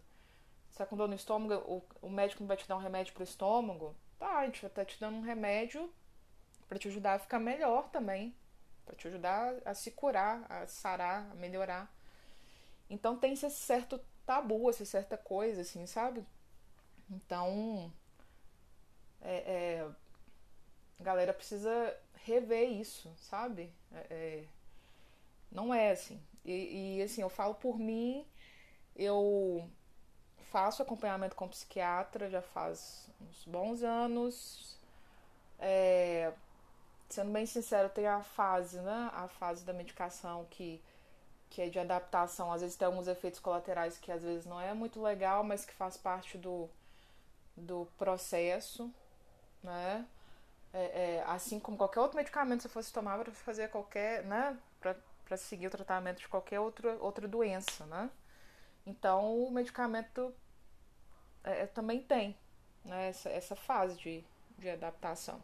Você 0.70 0.78
tá 0.80 0.86
com 0.86 0.98
dor 0.98 1.08
no 1.08 1.16
estômago, 1.16 1.56
o, 1.66 1.84
o 2.08 2.10
médico 2.10 2.42
não 2.44 2.48
vai 2.48 2.58
te 2.58 2.68
dar 2.68 2.76
um 2.78 2.80
remédio 2.80 3.14
pro 3.14 3.24
estômago? 3.24 3.96
Tá, 4.18 4.40
a 4.40 4.46
gente 4.46 4.62
vai 4.62 4.70
tá 4.72 4.86
te 4.86 5.00
dando 5.00 5.18
um 5.18 5.22
remédio 5.22 5.92
para 6.68 6.80
te 6.80 6.88
ajudar 6.88 7.14
a 7.16 7.20
ficar 7.20 7.40
melhor 7.40 7.90
também. 7.90 8.34
para 8.86 8.96
te 8.96 9.08
ajudar 9.08 9.56
a 9.66 9.74
se 9.74 9.92
curar, 9.92 10.46
a 10.50 10.68
sarar, 10.68 11.30
a 11.32 11.36
melhorar. 11.36 11.94
Então 12.90 13.18
tem 13.18 13.34
esse 13.34 13.50
certo 13.52 14.00
tabu, 14.26 14.70
essa 14.70 14.86
certa 14.86 15.18
coisa, 15.18 15.62
assim, 15.62 15.86
sabe? 15.86 16.26
Então, 17.10 17.92
é, 19.22 19.36
é, 19.36 19.88
a 21.00 21.04
galera 21.04 21.34
precisa 21.34 21.96
rever 22.26 22.70
isso, 22.70 23.12
sabe? 23.18 23.72
É, 23.92 24.08
é 24.10 24.44
não 25.52 25.74
é 25.74 25.92
assim. 25.92 26.20
E, 26.46 26.98
e, 26.98 27.02
assim, 27.04 27.22
eu 27.22 27.30
falo 27.30 27.54
por 27.56 27.78
mim, 27.78 28.26
eu 28.96 29.68
faço 30.52 30.82
acompanhamento 30.82 31.36
com 31.36 31.48
psiquiatra 31.48 32.30
já 32.30 32.42
faz 32.42 33.10
uns 33.20 33.46
bons 33.46 33.84
anos. 33.84 34.78
É, 35.60 36.34
sendo 37.10 37.32
bem 37.32 37.46
sincero, 37.46 37.90
tem 37.90 38.08
a 38.08 38.24
fase, 38.24 38.80
né? 38.80 39.12
A 39.14 39.28
fase 39.28 39.64
da 39.66 39.74
medicação 39.74 40.46
que, 40.50 40.82
que 41.50 41.62
é 41.62 41.70
de 41.70 41.80
adaptação. 41.80 42.52
Às 42.52 42.62
vezes 42.62 42.78
tem 42.78 42.86
alguns 42.86 43.08
efeitos 43.08 43.40
colaterais 43.40 43.98
que 43.98 44.12
às 44.12 44.24
vezes 44.24 44.46
não 44.46 44.60
é 44.60 44.74
muito 44.74 45.02
legal, 45.02 45.44
mas 45.44 45.66
que 45.66 45.74
faz 45.74 45.98
parte 45.98 46.38
do, 46.38 46.70
do 47.56 47.88
processo, 47.98 48.92
né? 49.64 50.06
É, 50.74 51.18
é, 51.18 51.24
assim 51.28 51.60
como 51.60 51.78
qualquer 51.78 52.00
outro 52.00 52.18
medicamento 52.18 52.60
que 52.60 52.64
você 52.64 52.70
fosse 52.70 52.94
tomar 52.94 53.20
para 53.20 53.32
fazer 53.34 53.70
qualquer, 53.70 54.24
né? 54.24 54.58
Para 54.80 55.38
seguir 55.38 55.68
o 55.68 55.72
tratamento 55.72 56.20
de 56.20 56.28
qualquer 56.28 56.60
outra, 56.60 56.96
outra 57.00 57.28
doença, 57.28 57.86
né? 57.86 58.10
Então 58.86 59.44
o 59.44 59.52
medicamento 59.52 60.34
é, 61.44 61.66
também 61.68 62.02
tem 62.02 62.38
né? 62.86 63.10
essa, 63.10 63.30
essa 63.30 63.56
fase 63.56 63.98
de, 63.98 64.24
de 64.58 64.70
adaptação. 64.70 65.42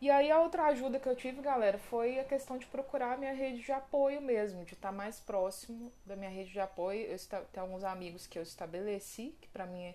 E 0.00 0.10
aí 0.10 0.30
a 0.30 0.40
outra 0.40 0.64
ajuda 0.64 0.98
que 0.98 1.08
eu 1.08 1.16
tive, 1.16 1.40
galera, 1.40 1.78
foi 1.78 2.18
a 2.18 2.24
questão 2.24 2.58
de 2.58 2.66
procurar 2.66 3.14
a 3.14 3.16
minha 3.16 3.32
rede 3.32 3.62
de 3.62 3.72
apoio 3.72 4.20
mesmo, 4.20 4.64
de 4.64 4.74
estar 4.74 4.92
mais 4.92 5.18
próximo 5.20 5.92
da 6.04 6.14
minha 6.14 6.30
rede 6.30 6.50
de 6.50 6.60
apoio. 6.60 7.06
Eu 7.06 7.18
tenho 7.52 7.64
alguns 7.64 7.84
amigos 7.84 8.26
que 8.26 8.38
eu 8.38 8.42
estabeleci, 8.42 9.34
que 9.40 9.48
para 9.48 9.64
mim 9.66 9.82
é, 9.82 9.94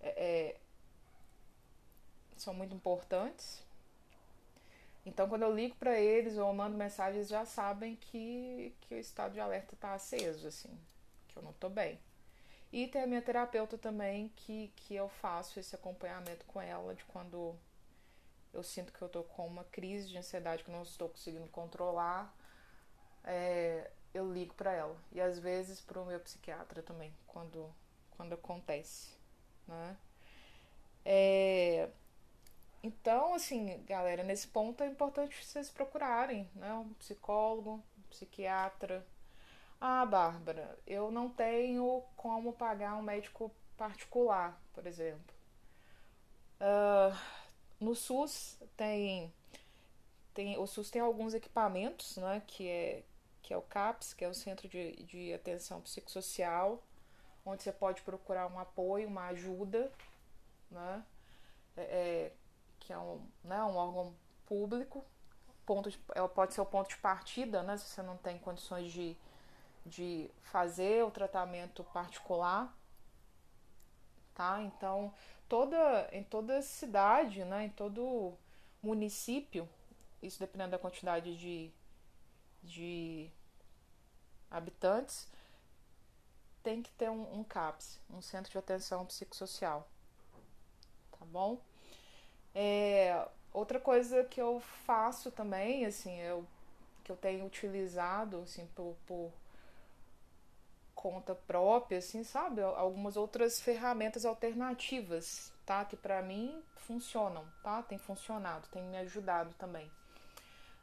é, 0.00 0.56
são 2.42 2.54
muito 2.54 2.74
importantes. 2.74 3.62
Então, 5.06 5.28
quando 5.28 5.42
eu 5.42 5.54
ligo 5.54 5.76
para 5.76 5.98
eles 6.00 6.38
ou 6.38 6.52
mando 6.54 6.76
mensagens, 6.76 7.28
já 7.28 7.44
sabem 7.44 7.96
que, 7.96 8.74
que 8.82 8.94
o 8.94 8.98
estado 8.98 9.34
de 9.34 9.40
alerta 9.40 9.74
está 9.74 9.92
aceso, 9.92 10.48
assim, 10.48 10.78
que 11.28 11.36
eu 11.36 11.42
não 11.42 11.50
estou 11.50 11.68
bem. 11.68 11.98
E 12.72 12.88
tem 12.88 13.02
a 13.02 13.06
minha 13.06 13.22
terapeuta 13.22 13.76
também, 13.76 14.32
que, 14.34 14.72
que 14.76 14.94
eu 14.94 15.08
faço 15.08 15.60
esse 15.60 15.74
acompanhamento 15.74 16.44
com 16.46 16.60
ela 16.60 16.94
de 16.94 17.04
quando 17.04 17.54
eu 18.52 18.62
sinto 18.62 18.92
que 18.92 19.02
eu 19.02 19.08
tô 19.08 19.22
com 19.22 19.46
uma 19.46 19.64
crise 19.64 20.08
de 20.08 20.16
ansiedade 20.16 20.64
que 20.64 20.70
eu 20.70 20.74
não 20.74 20.82
estou 20.82 21.08
conseguindo 21.08 21.46
controlar, 21.48 22.34
é, 23.24 23.90
eu 24.12 24.32
ligo 24.32 24.54
para 24.54 24.72
ela. 24.72 24.96
E 25.12 25.20
às 25.20 25.38
vezes 25.38 25.80
para 25.80 26.00
o 26.00 26.06
meu 26.06 26.18
psiquiatra 26.20 26.82
também, 26.82 27.12
quando, 27.26 27.68
quando 28.16 28.32
acontece, 28.32 29.10
né? 29.68 29.96
É, 31.04 31.90
então, 32.84 33.32
assim, 33.32 33.82
galera, 33.86 34.22
nesse 34.22 34.46
ponto 34.46 34.82
é 34.82 34.86
importante 34.86 35.42
vocês 35.42 35.70
procurarem, 35.70 36.46
né? 36.54 36.70
Um 36.74 36.92
psicólogo, 36.92 37.82
um 37.96 38.02
psiquiatra. 38.10 39.06
Ah, 39.80 40.04
Bárbara, 40.04 40.78
eu 40.86 41.10
não 41.10 41.30
tenho 41.30 42.02
como 42.14 42.52
pagar 42.52 42.94
um 42.96 43.02
médico 43.02 43.50
particular, 43.74 44.60
por 44.74 44.86
exemplo. 44.86 45.34
Uh, 46.60 47.16
no 47.80 47.94
SUS 47.94 48.58
tem, 48.76 49.32
tem 50.34 50.58
o 50.58 50.66
SUS 50.66 50.90
tem 50.90 51.00
alguns 51.00 51.32
equipamentos, 51.32 52.18
né, 52.18 52.42
que 52.46 52.68
é 52.68 53.02
que 53.42 53.52
é 53.52 53.56
o 53.56 53.62
CAPS, 53.62 54.12
que 54.12 54.24
é 54.24 54.28
o 54.28 54.34
Centro 54.34 54.68
de, 54.68 54.92
de 55.04 55.32
Atenção 55.32 55.80
Psicossocial, 55.80 56.82
onde 57.46 57.62
você 57.62 57.72
pode 57.72 58.02
procurar 58.02 58.46
um 58.46 58.58
apoio, 58.58 59.08
uma 59.08 59.28
ajuda, 59.28 59.90
né, 60.70 61.04
é, 61.76 62.30
né, 63.42 63.62
um 63.62 63.76
órgão 63.76 64.14
público, 64.46 65.04
ponto 65.64 65.90
de, 65.90 65.98
é, 66.14 66.26
pode 66.28 66.54
ser 66.54 66.60
o 66.60 66.66
ponto 66.66 66.88
de 66.88 66.96
partida, 66.96 67.62
né, 67.62 67.76
se 67.76 67.88
você 67.88 68.02
não 68.02 68.16
tem 68.16 68.38
condições 68.38 68.92
de, 68.92 69.16
de 69.84 70.30
fazer 70.42 71.04
o 71.04 71.10
tratamento 71.10 71.82
particular, 71.84 72.74
tá? 74.34 74.60
Então, 74.62 75.12
toda, 75.48 76.08
em 76.12 76.22
toda 76.22 76.60
cidade, 76.62 77.44
né, 77.44 77.64
em 77.64 77.70
todo 77.70 78.34
município, 78.82 79.68
isso 80.22 80.38
dependendo 80.38 80.72
da 80.72 80.78
quantidade 80.78 81.36
de, 81.36 81.72
de 82.62 83.30
habitantes, 84.50 85.28
tem 86.62 86.82
que 86.82 86.90
ter 86.92 87.10
um, 87.10 87.40
um 87.40 87.44
CAPS, 87.44 88.00
um 88.10 88.22
Centro 88.22 88.50
de 88.50 88.58
Atenção 88.58 89.04
Psicossocial. 89.04 89.86
Tá 91.18 91.24
bom? 91.26 91.60
É, 92.54 93.26
outra 93.52 93.80
coisa 93.80 94.24
que 94.24 94.40
eu 94.40 94.60
faço 94.86 95.30
também, 95.30 95.84
assim, 95.84 96.16
eu, 96.20 96.46
que 97.02 97.10
eu 97.10 97.16
tenho 97.16 97.44
utilizado, 97.44 98.38
assim, 98.38 98.66
por, 98.74 98.96
por 99.06 99.32
conta 100.94 101.34
própria, 101.34 101.98
assim, 101.98 102.24
sabe? 102.24 102.62
Algumas 102.62 103.16
outras 103.16 103.60
ferramentas 103.60 104.24
alternativas, 104.24 105.52
tá? 105.66 105.84
Que 105.84 105.96
para 105.96 106.22
mim 106.22 106.62
funcionam, 106.76 107.44
tá? 107.62 107.82
Tem 107.82 107.98
funcionado, 107.98 108.68
tem 108.68 108.82
me 108.84 108.96
ajudado 108.98 109.52
também. 109.54 109.90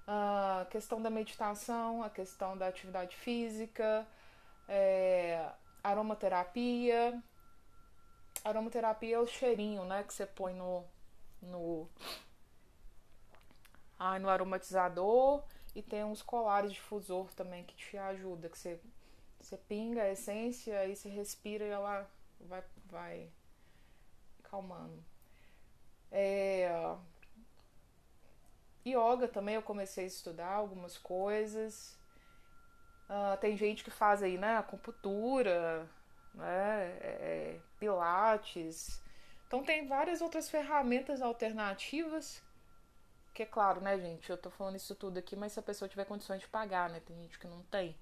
A 0.05 0.67
questão 0.69 1.01
da 1.01 1.09
meditação, 1.09 2.03
a 2.03 2.09
questão 2.09 2.57
da 2.57 2.67
atividade 2.67 3.15
física, 3.15 4.05
é, 4.67 5.49
aromaterapia. 5.83 7.21
Aromaterapia 8.43 9.15
é 9.15 9.19
o 9.19 9.27
cheirinho, 9.27 9.85
né? 9.85 10.03
Que 10.03 10.13
você 10.13 10.25
põe 10.25 10.53
no, 10.53 10.83
no, 11.41 11.89
ai, 13.97 14.19
no 14.19 14.29
aromatizador 14.29 15.43
e 15.75 15.81
tem 15.81 16.03
uns 16.03 16.21
colares 16.21 16.73
difusor 16.73 17.33
também 17.33 17.63
que 17.63 17.75
te 17.75 17.97
ajuda, 17.97 18.49
que 18.49 18.57
você 18.57 18.79
você 19.43 19.57
pinga 19.57 20.03
a 20.03 20.11
essência, 20.11 20.77
aí 20.79 20.95
você 20.95 21.09
respira 21.09 21.65
e 21.65 21.69
ela 21.69 22.07
vai, 22.41 22.63
vai 22.85 23.29
calmando. 24.43 25.03
É... 26.11 26.69
Yoga 28.85 29.27
também 29.27 29.55
eu 29.55 29.61
comecei 29.61 30.03
a 30.03 30.07
estudar 30.07 30.51
algumas 30.51 30.97
coisas. 30.97 31.97
Uh, 33.09 33.37
tem 33.39 33.57
gente 33.57 33.83
que 33.83 33.91
faz 33.91 34.23
aí, 34.23 34.37
né? 34.37 34.57
Acupuntura, 34.57 35.89
né? 36.33 36.97
É, 37.01 37.17
é, 37.21 37.59
pilates. 37.79 39.01
Então 39.51 39.61
tem 39.65 39.85
várias 39.85 40.21
outras 40.21 40.49
ferramentas 40.49 41.21
alternativas. 41.21 42.41
Que 43.33 43.43
é 43.43 43.45
claro, 43.45 43.81
né, 43.81 43.99
gente? 43.99 44.29
Eu 44.29 44.37
tô 44.37 44.49
falando 44.49 44.77
isso 44.77 44.95
tudo 44.95 45.17
aqui, 45.17 45.35
mas 45.35 45.51
se 45.51 45.59
a 45.59 45.61
pessoa 45.61 45.89
tiver 45.89 46.05
condições 46.05 46.39
de 46.39 46.47
pagar, 46.47 46.89
né? 46.89 47.01
Tem 47.01 47.13
gente 47.17 47.37
que 47.37 47.47
não 47.47 47.61
tem. 47.63 47.93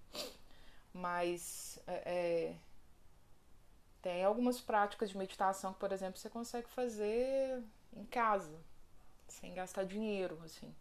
Mas 0.93 1.79
é, 1.87 2.03
é, 2.05 2.55
tem 3.99 4.23
algumas 4.23 4.61
práticas 4.61 5.09
de 5.09 5.17
meditação 5.17 5.73
que, 5.73 5.79
por 5.79 5.91
exemplo, 5.91 6.19
você 6.19 6.29
consegue 6.29 6.69
fazer 6.69 7.63
em 7.93 8.05
casa, 8.05 8.55
sem 9.27 9.51
gastar 9.55 9.85
dinheiro, 9.85 10.39
assim. 10.45 10.71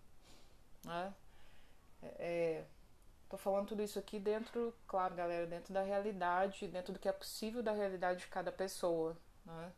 Né? 0.84 1.14
É, 2.02 2.08
é, 2.18 2.64
tô 3.30 3.38
falando 3.38 3.68
tudo 3.68 3.82
isso 3.82 3.98
aqui 3.98 4.18
dentro, 4.18 4.74
claro, 4.86 5.14
galera, 5.14 5.46
dentro 5.46 5.72
da 5.72 5.80
realidade, 5.80 6.68
dentro 6.68 6.92
do 6.92 6.98
que 6.98 7.08
é 7.08 7.12
possível 7.12 7.62
da 7.62 7.72
realidade 7.72 8.20
de 8.20 8.26
cada 8.26 8.52
pessoa. 8.52 9.16
Né? 9.46 9.72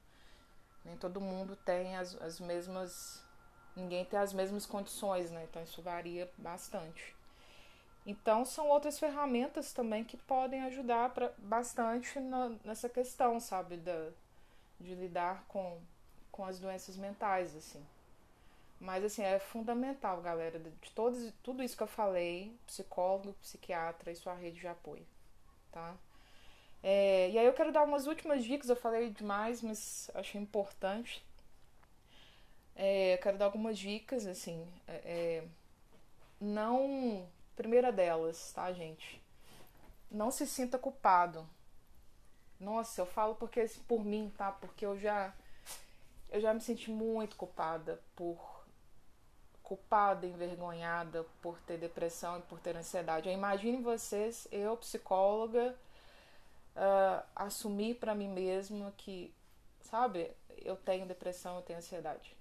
Nem 0.85 0.97
todo 0.97 1.21
mundo 1.21 1.57
tem 1.57 1.97
as, 1.97 2.21
as 2.23 2.41
mesmas. 2.41 3.23
Ninguém 3.77 4.05
tem 4.05 4.19
as 4.19 4.33
mesmas 4.33 4.67
condições, 4.67 5.31
né? 5.31 5.45
Então 5.45 5.63
isso 5.63 5.81
varia 5.83 6.31
bastante. 6.37 7.15
Então, 8.07 8.45
são 8.45 8.69
outras 8.69 8.99
ferramentas 8.99 9.73
também 9.73 10.05
que 10.05 10.17
podem 10.17 10.63
ajudar 10.65 11.11
pra, 11.11 11.33
bastante 11.39 12.19
na, 12.19 12.49
nessa 12.65 12.89
questão, 12.89 13.39
sabe, 13.39 13.77
da, 13.77 14.11
de 14.81 14.95
lidar 14.95 15.45
com, 15.47 15.79
com 16.33 16.45
as 16.45 16.59
doenças 16.59 16.97
mentais, 16.97 17.55
assim. 17.55 17.85
Mas, 18.81 19.05
assim, 19.05 19.23
é 19.23 19.39
fundamental, 19.39 20.23
galera, 20.23 20.59
de 20.59 20.91
todos, 20.93 21.33
tudo 21.43 21.63
isso 21.63 21.77
que 21.77 21.83
eu 21.83 21.87
falei, 21.87 22.57
psicólogo, 22.67 23.35
psiquiatra 23.35 24.11
e 24.11 24.17
sua 24.17 24.33
rede 24.35 24.59
de 24.61 24.67
apoio, 24.67 25.07
tá? 25.71 25.95
É, 26.83 27.31
e 27.31 27.39
aí 27.39 27.47
eu 27.47 27.53
quero 27.53 27.73
dar 27.73 27.83
umas 27.85 28.07
últimas 28.07 28.45
dicas, 28.45 28.69
eu 28.69 28.77
falei 28.77 29.11
demais, 29.11 29.63
mas 29.63 30.11
achei 30.15 30.41
importante. 30.41 31.25
É, 32.75 33.15
eu 33.15 33.19
quero 33.19 33.37
dar 33.39 33.47
algumas 33.47 33.79
dicas, 33.79 34.27
assim, 34.27 34.67
é, 34.89 34.95
é 35.05 35.45
não 36.41 37.29
Primeira 37.61 37.93
delas, 37.93 38.53
tá, 38.55 38.73
gente? 38.73 39.23
Não 40.11 40.31
se 40.31 40.47
sinta 40.47 40.79
culpado. 40.79 41.47
Nossa, 42.59 43.03
eu 43.03 43.05
falo 43.05 43.35
porque 43.35 43.63
por 43.87 44.03
mim, 44.03 44.33
tá? 44.35 44.51
Porque 44.51 44.87
eu 44.87 44.99
já 44.99 45.35
eu 46.31 46.41
já 46.41 46.55
me 46.55 46.61
senti 46.63 46.91
muito 46.91 47.37
culpada 47.37 48.01
por 48.17 48.65
culpada, 49.63 50.27
envergonhada 50.27 51.27
por 51.43 51.61
ter 51.61 51.77
depressão 51.77 52.39
e 52.39 52.43
por 52.43 52.59
ter 52.61 52.75
ansiedade. 52.75 53.29
Eu 53.29 53.35
imagine 53.35 53.83
vocês, 53.83 54.49
eu 54.51 54.75
psicóloga, 54.79 55.77
uh, 56.77 57.27
assumir 57.35 57.97
para 57.97 58.15
mim 58.15 58.29
mesma 58.29 58.93
que, 58.97 59.35
sabe, 59.81 60.31
eu 60.59 60.77
tenho 60.77 61.07
depressão, 61.07 61.57
eu 61.57 61.63
tenho 61.63 61.79
ansiedade. 61.79 62.37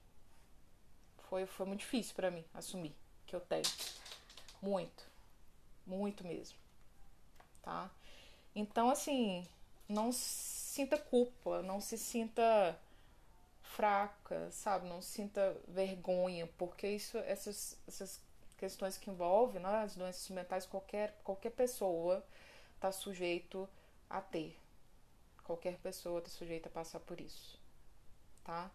Foi, 1.29 1.45
foi 1.45 1.65
muito 1.65 1.81
difícil 1.81 2.15
para 2.15 2.31
mim 2.31 2.43
assumir 2.53 2.95
que 3.25 3.35
eu 3.35 3.41
tenho. 3.41 3.63
Muito. 4.61 5.07
Muito 5.85 6.25
mesmo. 6.25 6.57
Tá? 7.61 7.89
Então, 8.55 8.89
assim, 8.89 9.47
não 9.87 10.11
sinta 10.11 10.97
culpa, 10.97 11.61
não 11.61 11.79
se 11.79 11.97
sinta 11.97 12.77
fraca, 13.61 14.49
sabe? 14.51 14.87
Não 14.87 15.01
sinta 15.01 15.55
vergonha, 15.67 16.47
porque 16.57 16.87
isso, 16.87 17.17
essas, 17.19 17.77
essas 17.87 18.19
questões 18.57 18.97
que 18.97 19.09
envolvem 19.09 19.61
né, 19.61 19.83
as 19.83 19.95
doenças 19.95 20.27
mentais, 20.29 20.65
qualquer, 20.65 21.15
qualquer 21.23 21.51
pessoa 21.51 22.23
está 22.75 22.91
sujeito 22.91 23.69
a 24.09 24.21
ter. 24.21 24.57
Qualquer 25.43 25.77
pessoa 25.79 26.19
está 26.19 26.29
sujeita 26.29 26.69
a 26.69 26.71
passar 26.71 26.99
por 26.99 27.19
isso, 27.19 27.59
tá? 28.43 28.71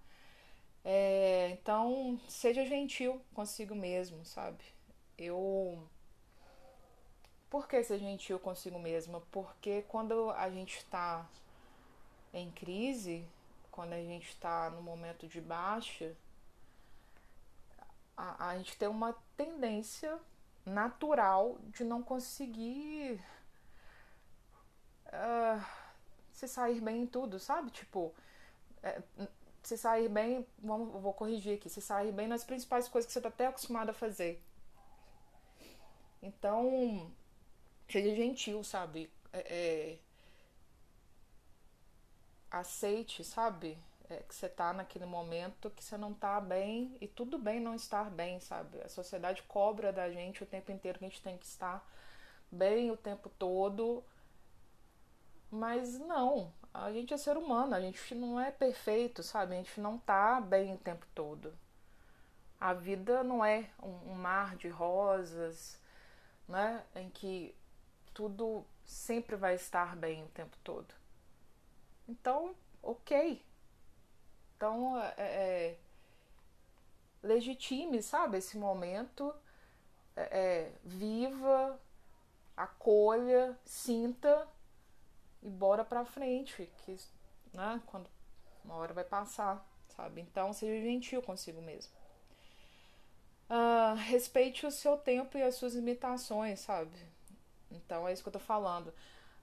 É, 0.85 1.51
então, 1.51 2.21
seja 2.29 2.65
gentil 2.67 3.21
consigo 3.33 3.75
mesmo, 3.75 4.25
sabe? 4.25 4.63
Eu. 5.17 5.83
Por 7.49 7.69
que 7.69 7.83
ser 7.83 7.99
gentil 7.99 8.39
consigo 8.39 8.79
mesma? 8.79 9.23
Porque 9.31 9.83
quando 9.83 10.31
a 10.33 10.51
gente 10.51 10.79
está 10.79 11.27
em 12.33 12.51
crise, 12.51 13.27
quando 13.71 13.93
a 13.93 14.03
gente 14.03 14.29
está 14.29 14.71
no 14.71 14.83
momento 14.83 15.27
de 15.27 15.41
baixa, 15.41 16.15
a, 18.17 18.49
a 18.49 18.59
gente 18.59 18.77
tem 18.77 18.89
uma 18.89 19.15
tendência 19.37 20.19
natural 20.67 21.59
de 21.69 21.85
não 21.85 22.03
conseguir 22.03 23.21
se 26.33 26.49
sair 26.49 26.81
bem 26.81 27.03
em 27.03 27.07
tudo, 27.07 27.39
sabe? 27.39 27.71
Tipo, 27.71 28.15
é, 28.83 29.03
se 29.63 29.79
sair 29.79 30.09
bem, 30.09 30.47
vamos, 30.59 31.01
vou 31.01 31.13
corrigir 31.13 31.57
aqui, 31.57 31.69
se 31.71 31.81
sair 31.81 32.13
bem 32.13 32.29
nas 32.29 32.45
principais 32.45 32.89
coisas 32.89 33.07
que 33.07 33.13
você 33.13 33.19
está 33.19 33.29
até 33.29 33.47
acostumado 33.47 33.91
a 33.91 33.95
fazer. 33.95 34.43
Então, 36.23 37.11
seja 37.89 38.15
gentil, 38.15 38.63
sabe? 38.65 39.11
É, 39.33 39.39
é, 39.39 39.99
aceite, 42.51 43.25
sabe? 43.25 43.79
É, 44.09 44.17
que 44.17 44.35
você 44.35 44.49
tá 44.49 44.73
naquele 44.73 45.07
momento 45.07 45.71
que 45.71 45.83
você 45.83 45.97
não 45.97 46.13
tá 46.13 46.39
bem 46.41 46.97
e 47.01 47.09
tudo 47.09 47.39
bem 47.39 47.59
não 47.59 47.75
estar 47.75 48.11
bem, 48.11 48.39
sabe? 48.41 48.81
A 48.83 48.89
sociedade 48.89 49.43
cobra 49.45 49.93
da 49.93 50.11
gente 50.11 50.43
o 50.43 50.47
tempo 50.47 50.71
inteiro 50.71 50.99
que 50.99 51.05
a 51.07 51.09
gente 51.09 51.23
tem 51.23 51.39
que 51.39 51.47
estar 51.47 51.87
bem 52.51 52.91
o 52.91 52.97
tempo 52.97 53.31
todo. 53.39 54.05
Mas 55.55 56.01
não, 56.01 56.53
a 56.73 56.91
gente 56.91 57.15
é 57.15 57.17
ser 57.17 57.37
humano, 57.37 57.77
a 57.77 57.81
gente 57.81 58.13
não 58.13 58.41
é 58.41 58.51
perfeito, 58.51 59.23
sabe? 59.23 59.55
A 59.55 59.59
gente 59.59 59.81
não 59.81 59.97
tá 59.99 60.41
bem 60.41 60.75
o 60.75 60.79
tempo 60.79 61.07
todo. 61.15 61.55
A 62.59 62.73
vida 62.73 63.23
não 63.23 63.45
é 63.45 63.71
um, 63.81 64.15
mar 64.15 64.57
de 64.57 64.67
rosas, 64.67 65.81
né? 66.49 66.83
Em 66.97 67.09
que 67.09 67.55
tudo 68.13 68.67
sempre 68.85 69.37
vai 69.37 69.55
estar 69.55 69.95
bem 69.95 70.25
o 70.25 70.29
tempo 70.31 70.57
todo. 70.65 70.93
Então, 72.09 72.57
ok, 72.83 73.41
então, 74.57 74.99
é, 74.99 75.15
é, 75.17 75.79
legitime, 77.23 78.03
sabe, 78.03 78.39
esse 78.39 78.59
momento, 78.59 79.33
é, 80.17 80.23
é, 80.23 80.73
viva, 80.83 81.81
acolha, 82.57 83.57
sinta 83.65 84.49
e 85.45 85.49
bora 85.51 85.85
pra 85.85 86.05
frente, 86.07 86.69
que, 86.79 86.97
né, 87.53 87.81
quando 87.87 88.09
uma 88.65 88.77
hora 88.77 88.95
vai 88.95 89.05
passar, 89.05 89.65
sabe? 89.95 90.23
Então, 90.23 90.53
seja 90.55 90.83
gentil 90.83 91.23
consigo 91.23 91.61
mesmo. 91.61 91.93
Uh, 93.51 93.95
respeite 93.95 94.67
o 94.67 94.71
seu 94.71 94.97
tempo 94.97 95.37
e 95.37 95.43
as 95.43 95.55
suas 95.57 95.75
limitações, 95.75 96.61
sabe? 96.61 96.99
Então, 97.71 98.09
é 98.09 98.13
isso 98.13 98.23
que 98.23 98.29
eu 98.29 98.33
tô 98.33 98.39
falando. 98.39 98.93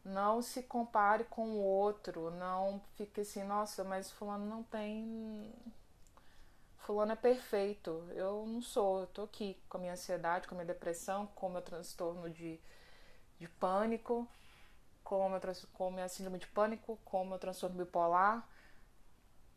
Não 0.04 0.42
se 0.42 0.64
compare 0.64 1.24
com 1.26 1.48
o 1.48 1.64
outro, 1.64 2.32
não 2.32 2.82
fique 2.96 3.22
assim, 3.22 3.44
nossa, 3.44 3.84
mas 3.84 4.10
fulano 4.10 4.46
não 4.46 4.64
tem. 4.64 5.54
Fulano 6.80 7.12
é 7.12 7.16
perfeito. 7.16 8.04
Eu 8.16 8.48
não 8.48 8.62
sou, 8.62 9.02
eu 9.02 9.08
tô 9.08 9.22
aqui 9.24 9.56
com 9.70 9.78
a 9.78 9.80
minha 9.80 9.94
ansiedade, 9.94 10.48
com 10.48 10.56
a 10.56 10.58
minha 10.58 10.66
depressão, 10.66 11.28
com 11.28 11.48
o 11.48 11.52
meu 11.52 11.62
transtorno 11.62 12.28
de, 12.28 12.60
de 13.40 13.48
pânico, 13.48 14.28
com, 15.04 15.30
meu, 15.30 15.42
com 15.74 15.92
minha 15.92 16.08
síndrome 16.08 16.40
de 16.40 16.48
pânico, 16.48 16.98
com 17.06 17.26
meu 17.26 17.40
transtorno 17.40 17.78
bipolar. 17.78 18.40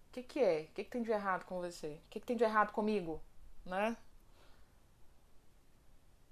O 0.09 0.13
que, 0.13 0.23
que 0.23 0.41
é? 0.41 0.63
O 0.63 0.73
que, 0.73 0.85
que 0.85 0.91
tem 0.91 1.03
de 1.03 1.11
errado 1.11 1.45
com 1.45 1.61
você? 1.61 2.01
O 2.07 2.11
que, 2.11 2.21
que 2.21 2.27
tem 2.27 2.37
de 2.37 2.45
errado 2.45 2.73
comigo? 2.73 3.21
Né? 3.65 3.97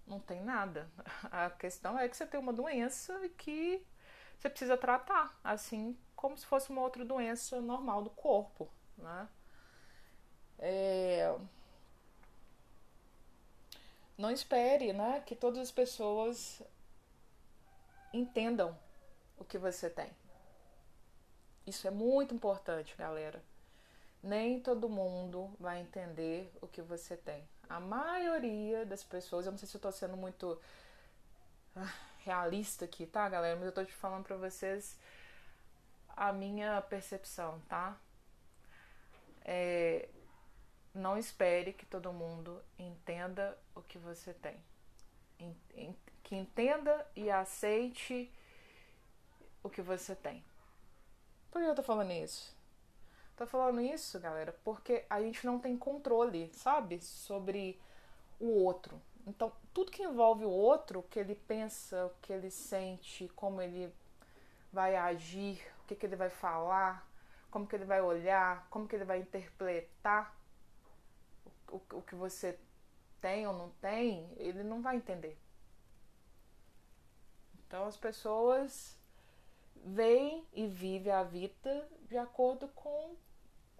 Não 0.07 0.21
tem 0.21 0.43
nada. 0.43 0.91
A 1.31 1.51
questão 1.51 1.99
é 1.99 2.09
que 2.09 2.17
você 2.17 2.27
tem 2.27 2.39
uma 2.39 2.53
doença 2.53 3.29
que 3.39 3.85
você 4.39 4.51
precisa 4.51 4.77
tratar, 4.77 5.39
assim 5.45 5.97
como 6.17 6.37
se 6.37 6.45
fosse 6.47 6.71
uma 6.71 6.81
outra 6.81 7.05
doença 7.05 7.61
normal 7.61 8.03
do 8.03 8.11
corpo, 8.11 8.69
né? 8.99 9.29
É... 10.59 11.37
Não 14.19 14.31
espere, 14.31 14.93
né, 14.93 15.21
que 15.27 15.35
todas 15.35 15.59
as 15.61 15.71
pessoas 15.71 16.63
entendam 18.13 18.77
o 19.37 19.45
que 19.45 19.59
você 19.59 19.89
tem. 19.91 20.11
Isso 21.67 21.87
é 21.87 21.91
muito 21.91 22.35
importante, 22.35 22.95
galera. 22.97 23.43
Nem 24.23 24.61
todo 24.61 24.89
mundo 24.89 25.55
vai 25.59 25.81
entender 25.81 26.53
o 26.61 26.67
que 26.67 26.83
você 26.83 27.17
tem. 27.17 27.49
A 27.69 27.81
maioria 27.81 28.85
das 28.85 29.03
pessoas, 29.03 29.47
eu 29.47 29.53
não 29.53 29.59
sei 29.59 29.69
se 29.69 29.77
eu 29.77 29.81
tô 29.81 29.91
sendo 29.91 30.17
muito 30.17 30.61
ah, 31.75 31.93
realista 32.19 32.85
aqui, 32.85 33.07
tá, 33.07 33.29
galera? 33.29 33.57
Mas 33.57 33.67
eu 33.67 33.73
tô 33.73 33.85
te 33.85 33.93
falando 33.93 34.25
pra 34.25 34.37
vocês 34.37 34.97
a 36.09 36.33
minha 36.33 36.81
percepção, 36.83 37.61
tá? 37.69 37.97
É, 39.45 40.09
não 40.95 41.17
espere 41.17 41.73
que 41.73 41.87
todo 41.87 42.13
mundo 42.13 42.63
entenda 42.79 43.59
o 43.75 43.83
que 43.83 43.99
você 43.99 44.33
tem. 44.35 44.57
Que 46.23 46.37
entenda 46.37 47.07
e 47.17 47.31
aceite 47.31 48.31
o 49.63 49.71
que 49.71 49.83
você 49.83 50.15
tem. 50.15 50.45
Por 51.51 51.61
que 51.61 51.69
eu 51.69 51.75
tô 51.75 51.83
falando 51.83 52.13
isso? 52.13 52.57
Tô 53.37 53.47
falando 53.47 53.81
isso, 53.81 54.19
galera, 54.21 54.55
porque 54.65 55.05
a 55.09 55.21
gente 55.21 55.45
não 55.47 55.59
tem 55.59 55.77
controle, 55.77 56.51
sabe? 56.55 57.01
Sobre 57.01 57.81
o 58.39 58.47
outro. 58.47 59.01
Então, 59.27 59.53
tudo 59.73 59.91
que 59.93 60.03
envolve 60.03 60.45
o 60.45 60.51
outro, 60.51 61.01
o 61.01 61.03
que 61.03 61.19
ele 61.19 61.35
pensa, 61.35 62.07
o 62.07 62.11
que 62.21 62.33
ele 62.33 62.51
sente, 62.51 63.29
como 63.37 63.63
ele 63.63 63.93
vai 64.73 64.97
agir, 64.97 65.63
o 65.81 65.87
que, 65.87 65.95
que 65.95 66.07
ele 66.07 66.17
vai 66.17 66.31
falar, 66.31 67.07
como 67.51 67.67
que 67.67 67.77
ele 67.77 67.85
vai 67.85 68.01
olhar, 68.01 68.67
como 68.69 68.89
que 68.89 68.97
ele 68.97 69.05
vai 69.05 69.21
interpretar 69.21 70.35
o, 71.71 71.77
o, 71.77 71.99
o 71.99 72.03
que 72.03 72.15
você 72.15 72.59
tem 73.21 73.47
ou 73.47 73.53
não 73.53 73.71
tem, 73.81 74.33
ele 74.37 74.63
não 74.63 74.83
vai 74.83 74.97
entender. 74.97 75.39
Então 77.67 77.87
as 77.87 77.97
pessoas 77.97 78.99
veem 79.85 80.47
e 80.53 80.67
vivem 80.67 81.13
a 81.13 81.23
vida 81.23 81.89
de 82.09 82.17
acordo 82.17 82.69
com, 82.69 83.17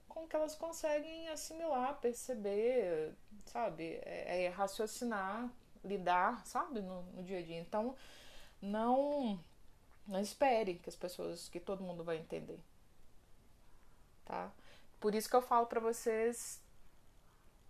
com 0.09 0.27
que 0.27 0.35
elas 0.35 0.55
conseguem 0.55 1.29
assimilar, 1.29 2.01
perceber, 2.01 3.15
sabe? 3.47 4.01
É, 4.03 4.45
é 4.45 4.49
raciocinar, 4.49 5.51
lidar, 5.85 6.45
sabe? 6.47 6.81
No, 6.81 7.03
no, 7.03 7.23
dia 7.23 7.39
a 7.39 7.43
dia. 7.43 7.61
Então, 7.61 7.95
não, 8.61 9.39
não 10.07 10.21
espere 10.21 10.75
que 10.75 10.89
as 10.89 10.97
pessoas, 10.97 11.49
que 11.49 11.61
todo 11.61 11.85
mundo 11.85 12.05
vai 12.05 12.19
entender, 12.19 12.59
tá? 14.25 14.51
Por 15.01 15.15
isso 15.15 15.29
que 15.29 15.37
eu 15.37 15.43
falo 15.43 15.67
para 15.67 15.81
vocês 15.81 16.61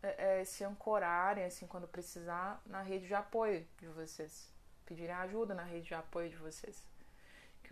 é, 0.02 0.40
é, 0.40 0.44
se 0.44 0.64
ancorarem, 0.64 1.44
assim, 1.44 1.66
quando 1.66 1.88
precisar, 1.88 2.60
na 2.66 2.82
rede 2.82 3.06
de 3.06 3.14
apoio 3.14 3.66
de 3.78 3.86
vocês. 3.88 4.50
Pedirem 4.84 5.14
ajuda 5.14 5.54
na 5.54 5.62
rede 5.62 5.86
de 5.86 5.94
apoio 5.94 6.28
de 6.28 6.36
vocês. 6.36 6.91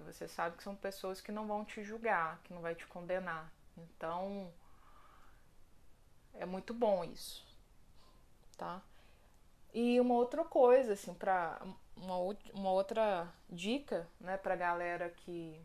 Que 0.01 0.13
você 0.13 0.27
sabe 0.27 0.57
que 0.57 0.63
são 0.63 0.75
pessoas 0.75 1.21
que 1.21 1.31
não 1.31 1.47
vão 1.47 1.65
te 1.65 1.83
julgar, 1.85 2.41
que 2.45 2.53
não 2.53 2.61
vai 2.61 2.75
te 2.75 2.87
condenar. 2.87 3.53
Então, 3.77 4.53
é 6.35 6.45
muito 6.45 6.75
bom 6.75 7.05
isso 7.05 7.51
tá? 8.61 8.83
E 9.73 9.99
uma 9.99 10.15
outra 10.15 10.45
coisa, 10.45 10.93
assim, 10.93 11.15
para 11.15 11.59
uma, 11.97 12.17
uma 12.53 12.71
outra 12.71 13.27
dica, 13.49 14.07
né, 14.21 14.37
pra 14.37 14.55
galera 14.55 15.09
que 15.09 15.59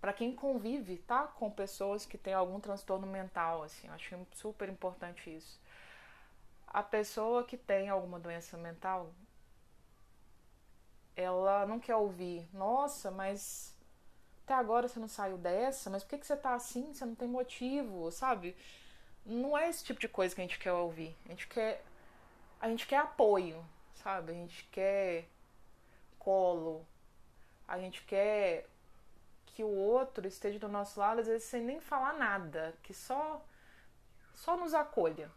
para 0.00 0.12
quem 0.12 0.34
convive, 0.34 0.98
tá, 0.98 1.26
com 1.26 1.50
pessoas 1.50 2.04
que 2.04 2.18
têm 2.18 2.34
algum 2.34 2.60
transtorno 2.60 3.06
mental, 3.06 3.62
assim, 3.62 3.88
acho 3.88 4.18
super 4.34 4.68
importante 4.68 5.34
isso. 5.34 5.58
A 6.66 6.82
pessoa 6.82 7.44
que 7.44 7.56
tem 7.56 7.88
alguma 7.88 8.18
doença 8.18 8.58
mental, 8.58 9.14
ela 11.16 11.66
não 11.66 11.78
quer 11.78 11.96
ouvir, 11.96 12.48
nossa, 12.52 13.10
mas 13.10 13.74
até 14.44 14.54
agora 14.54 14.88
você 14.88 14.98
não 14.98 15.08
saiu 15.08 15.38
dessa, 15.38 15.90
mas 15.90 16.02
por 16.02 16.10
que, 16.10 16.18
que 16.18 16.26
você 16.26 16.36
tá 16.36 16.54
assim? 16.54 16.92
Você 16.92 17.04
não 17.04 17.14
tem 17.14 17.28
motivo, 17.28 18.10
sabe? 18.10 18.56
não 19.24 19.56
é 19.56 19.68
esse 19.68 19.84
tipo 19.84 19.98
de 20.00 20.08
coisa 20.08 20.34
que 20.34 20.40
a 20.40 20.44
gente 20.44 20.58
quer 20.58 20.72
ouvir. 20.72 21.16
A 21.24 21.28
gente 21.30 21.48
quer 21.48 21.82
a 22.60 22.68
gente 22.68 22.86
quer 22.86 22.98
apoio, 22.98 23.64
sabe? 23.94 24.32
A 24.32 24.34
gente 24.34 24.64
quer 24.70 25.28
colo. 26.18 26.86
A 27.66 27.78
gente 27.78 28.02
quer 28.04 28.68
que 29.46 29.62
o 29.62 29.68
outro 29.68 30.26
esteja 30.26 30.58
do 30.58 30.68
nosso 30.68 30.98
lado, 30.98 31.20
às 31.20 31.26
vezes 31.26 31.44
sem 31.44 31.62
nem 31.62 31.80
falar 31.80 32.14
nada, 32.14 32.74
que 32.82 32.92
só 32.92 33.42
só 34.34 34.56
nos 34.56 34.74
acolha. 34.74 35.30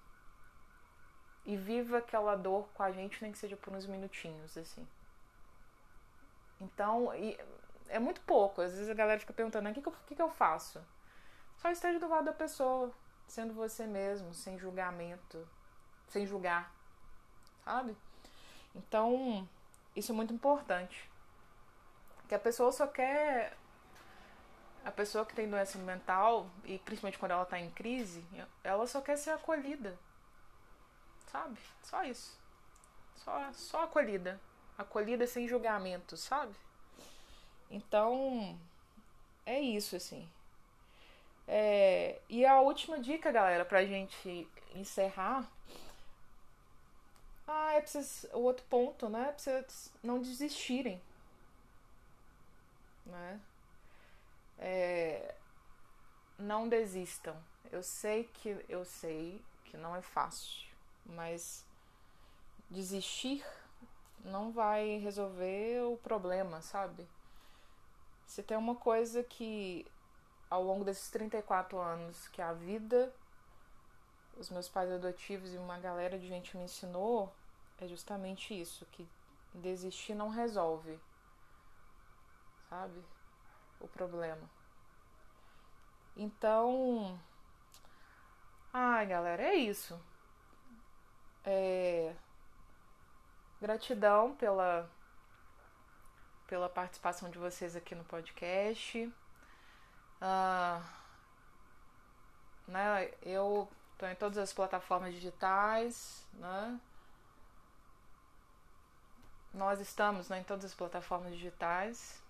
E 1.46 1.56
viva 1.56 2.00
aquela 2.00 2.36
dor 2.36 2.68
com 2.74 2.84
a 2.84 2.92
gente, 2.92 3.22
nem 3.22 3.32
que 3.32 3.38
seja 3.38 3.56
por 3.56 3.74
uns 3.74 3.86
minutinhos, 3.86 4.58
assim. 4.58 4.86
Então, 6.60 7.12
é 7.90 8.00
muito 8.00 8.22
pouco. 8.22 8.62
Às 8.62 8.74
vezes 8.74 8.90
a 8.90 8.94
galera 8.94 9.20
fica 9.20 9.34
perguntando: 9.34 9.70
o 9.70 9.74
que, 9.74 9.82
que, 9.82 9.92
que, 10.08 10.16
que 10.16 10.22
eu 10.22 10.30
faço? 10.30 10.82
Só 11.58 11.70
esteja 11.72 12.00
do 12.00 12.08
lado 12.08 12.26
da 12.26 12.34
pessoa, 12.34 12.92
sendo 13.28 13.54
você 13.54 13.86
mesmo, 13.86 14.34
sem 14.34 14.58
julgamento, 14.58 15.48
sem 16.08 16.26
julgar, 16.26 16.72
sabe? 17.64 17.98
Então, 18.76 19.48
isso 19.96 20.12
é 20.12 20.16
muito 20.16 20.34
importante. 20.34 21.10
Que 22.28 22.36
a 22.36 22.40
pessoa 22.40 22.72
só 22.72 22.88
quer. 22.88 23.58
A 24.86 24.92
pessoa 24.92 25.26
que 25.26 25.36
tem 25.36 25.50
doença 25.50 25.78
mental, 25.80 26.50
e 26.64 26.80
principalmente 26.80 27.18
quando 27.18 27.32
ela 27.32 27.44
está 27.44 27.60
em 27.60 27.70
crise, 27.72 28.24
ela 28.64 28.88
só 28.88 29.02
quer 29.02 29.18
ser 29.18 29.32
acolhida. 29.32 29.98
Sabe? 31.30 31.60
Só 31.82 32.04
isso. 32.04 32.40
Só, 33.16 33.52
só 33.52 33.84
acolhida. 33.84 34.40
Acolhida 34.78 35.26
sem 35.26 35.48
julgamento, 35.48 36.16
sabe? 36.16 36.56
Então, 37.70 38.58
é 39.46 39.60
isso, 39.60 39.96
assim. 39.96 40.30
É, 41.48 42.20
e 42.28 42.46
a 42.46 42.60
última 42.60 43.00
dica, 43.00 43.32
galera, 43.32 43.64
pra 43.66 43.86
gente 43.86 44.48
encerrar. 44.76 45.50
Ah, 47.48 47.74
é 47.74 47.82
preciso. 47.82 48.28
O 48.34 48.40
outro 48.40 48.66
ponto, 48.70 49.08
né? 49.10 49.30
É 49.30 49.32
preciso 49.32 49.92
não 50.04 50.22
desistirem. 50.22 51.02
Né? 53.06 53.40
É, 54.60 55.36
não 56.38 56.68
desistam. 56.68 57.36
Eu 57.72 57.82
sei 57.82 58.26
que 58.26 58.64
eu 58.68 58.84
sei 58.86 59.42
que 59.66 59.78
não 59.78 59.96
é 59.96 60.02
fácil, 60.02 60.68
mas 61.06 61.66
desistir 62.70 63.46
não 64.24 64.52
vai 64.52 64.98
resolver 64.98 65.82
o 65.84 65.98
problema, 65.98 66.62
sabe? 66.62 67.08
Se 68.26 68.44
tem 68.44 68.58
uma 68.58 68.76
coisa 68.76 69.24
que 69.24 69.86
ao 70.50 70.64
longo 70.64 70.84
desses 70.84 71.10
34 71.10 71.80
anos 71.80 72.28
que 72.30 72.42
a 72.42 72.54
vida, 72.54 73.14
os 74.38 74.50
meus 74.50 74.70
pais 74.70 74.92
adotivos 74.92 75.54
e 75.54 75.58
uma 75.58 75.80
galera 75.80 76.18
de 76.18 76.28
gente 76.28 76.56
me 76.58 76.64
ensinou, 76.64 77.34
é 77.80 77.88
justamente 77.88 78.60
isso, 78.60 78.86
que 78.88 79.08
desistir 79.54 80.14
não 80.14 80.30
resolve, 80.30 81.00
sabe? 82.70 83.04
O 83.80 83.88
problema. 83.88 84.50
Então, 86.16 87.20
ai, 88.74 89.06
galera, 89.06 89.44
é 89.44 89.56
isso. 89.56 90.00
É... 91.44 92.16
Gratidão 93.60 94.36
pela 94.36 94.90
pela 96.48 96.70
participação 96.70 97.30
de 97.30 97.38
vocês 97.38 97.76
aqui 97.76 97.94
no 97.94 98.06
podcast. 98.06 99.14
Uh, 100.22 100.82
né, 102.68 103.12
eu 103.22 103.70
estou 103.94 104.10
em 104.10 104.16
todas 104.16 104.38
as 104.38 104.54
plataformas 104.54 105.14
digitais, 105.14 106.26
né? 106.34 106.80
Nós 109.54 109.80
estamos 109.80 110.30
né, 110.30 110.40
em 110.40 110.44
todas 110.44 110.66
as 110.66 110.74
plataformas 110.74 111.34
digitais. 111.34 112.22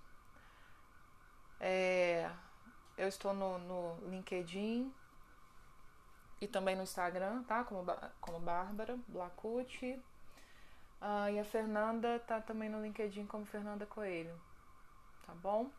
É, 1.60 2.32
eu 2.98 3.08
estou 3.08 3.34
no, 3.34 3.58
no, 3.60 4.10
LinkedIn 4.10 4.94
e 6.40 6.48
também 6.48 6.76
no 6.76 6.84
Instagram, 6.84 7.44
tá? 7.44 7.64
Como, 7.64 7.86
como 8.22 8.40
Bárbara 8.40 8.98
Blacucci. 9.08 10.02
Ah, 11.00 11.32
e 11.32 11.40
a 11.40 11.44
Fernanda 11.46 12.20
tá 12.20 12.42
também 12.42 12.70
no 12.70 12.82
LinkedIn 12.82 13.26
como 13.28 13.46
Fernanda 13.46 13.86
Coelho, 13.86 14.40
tá 15.26 15.34
bom? 15.36 15.70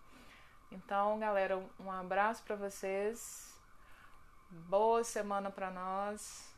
Então, 0.71 1.19
galera, 1.19 1.63
um 1.81 1.91
abraço 1.91 2.43
para 2.45 2.57
vocês. 2.57 3.59
Boa 4.51 5.03
semana 5.03 5.51
para 5.51 5.71
nós. 5.71 6.55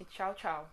E 0.00 0.04
tchau, 0.04 0.34
tchau. 0.34 0.68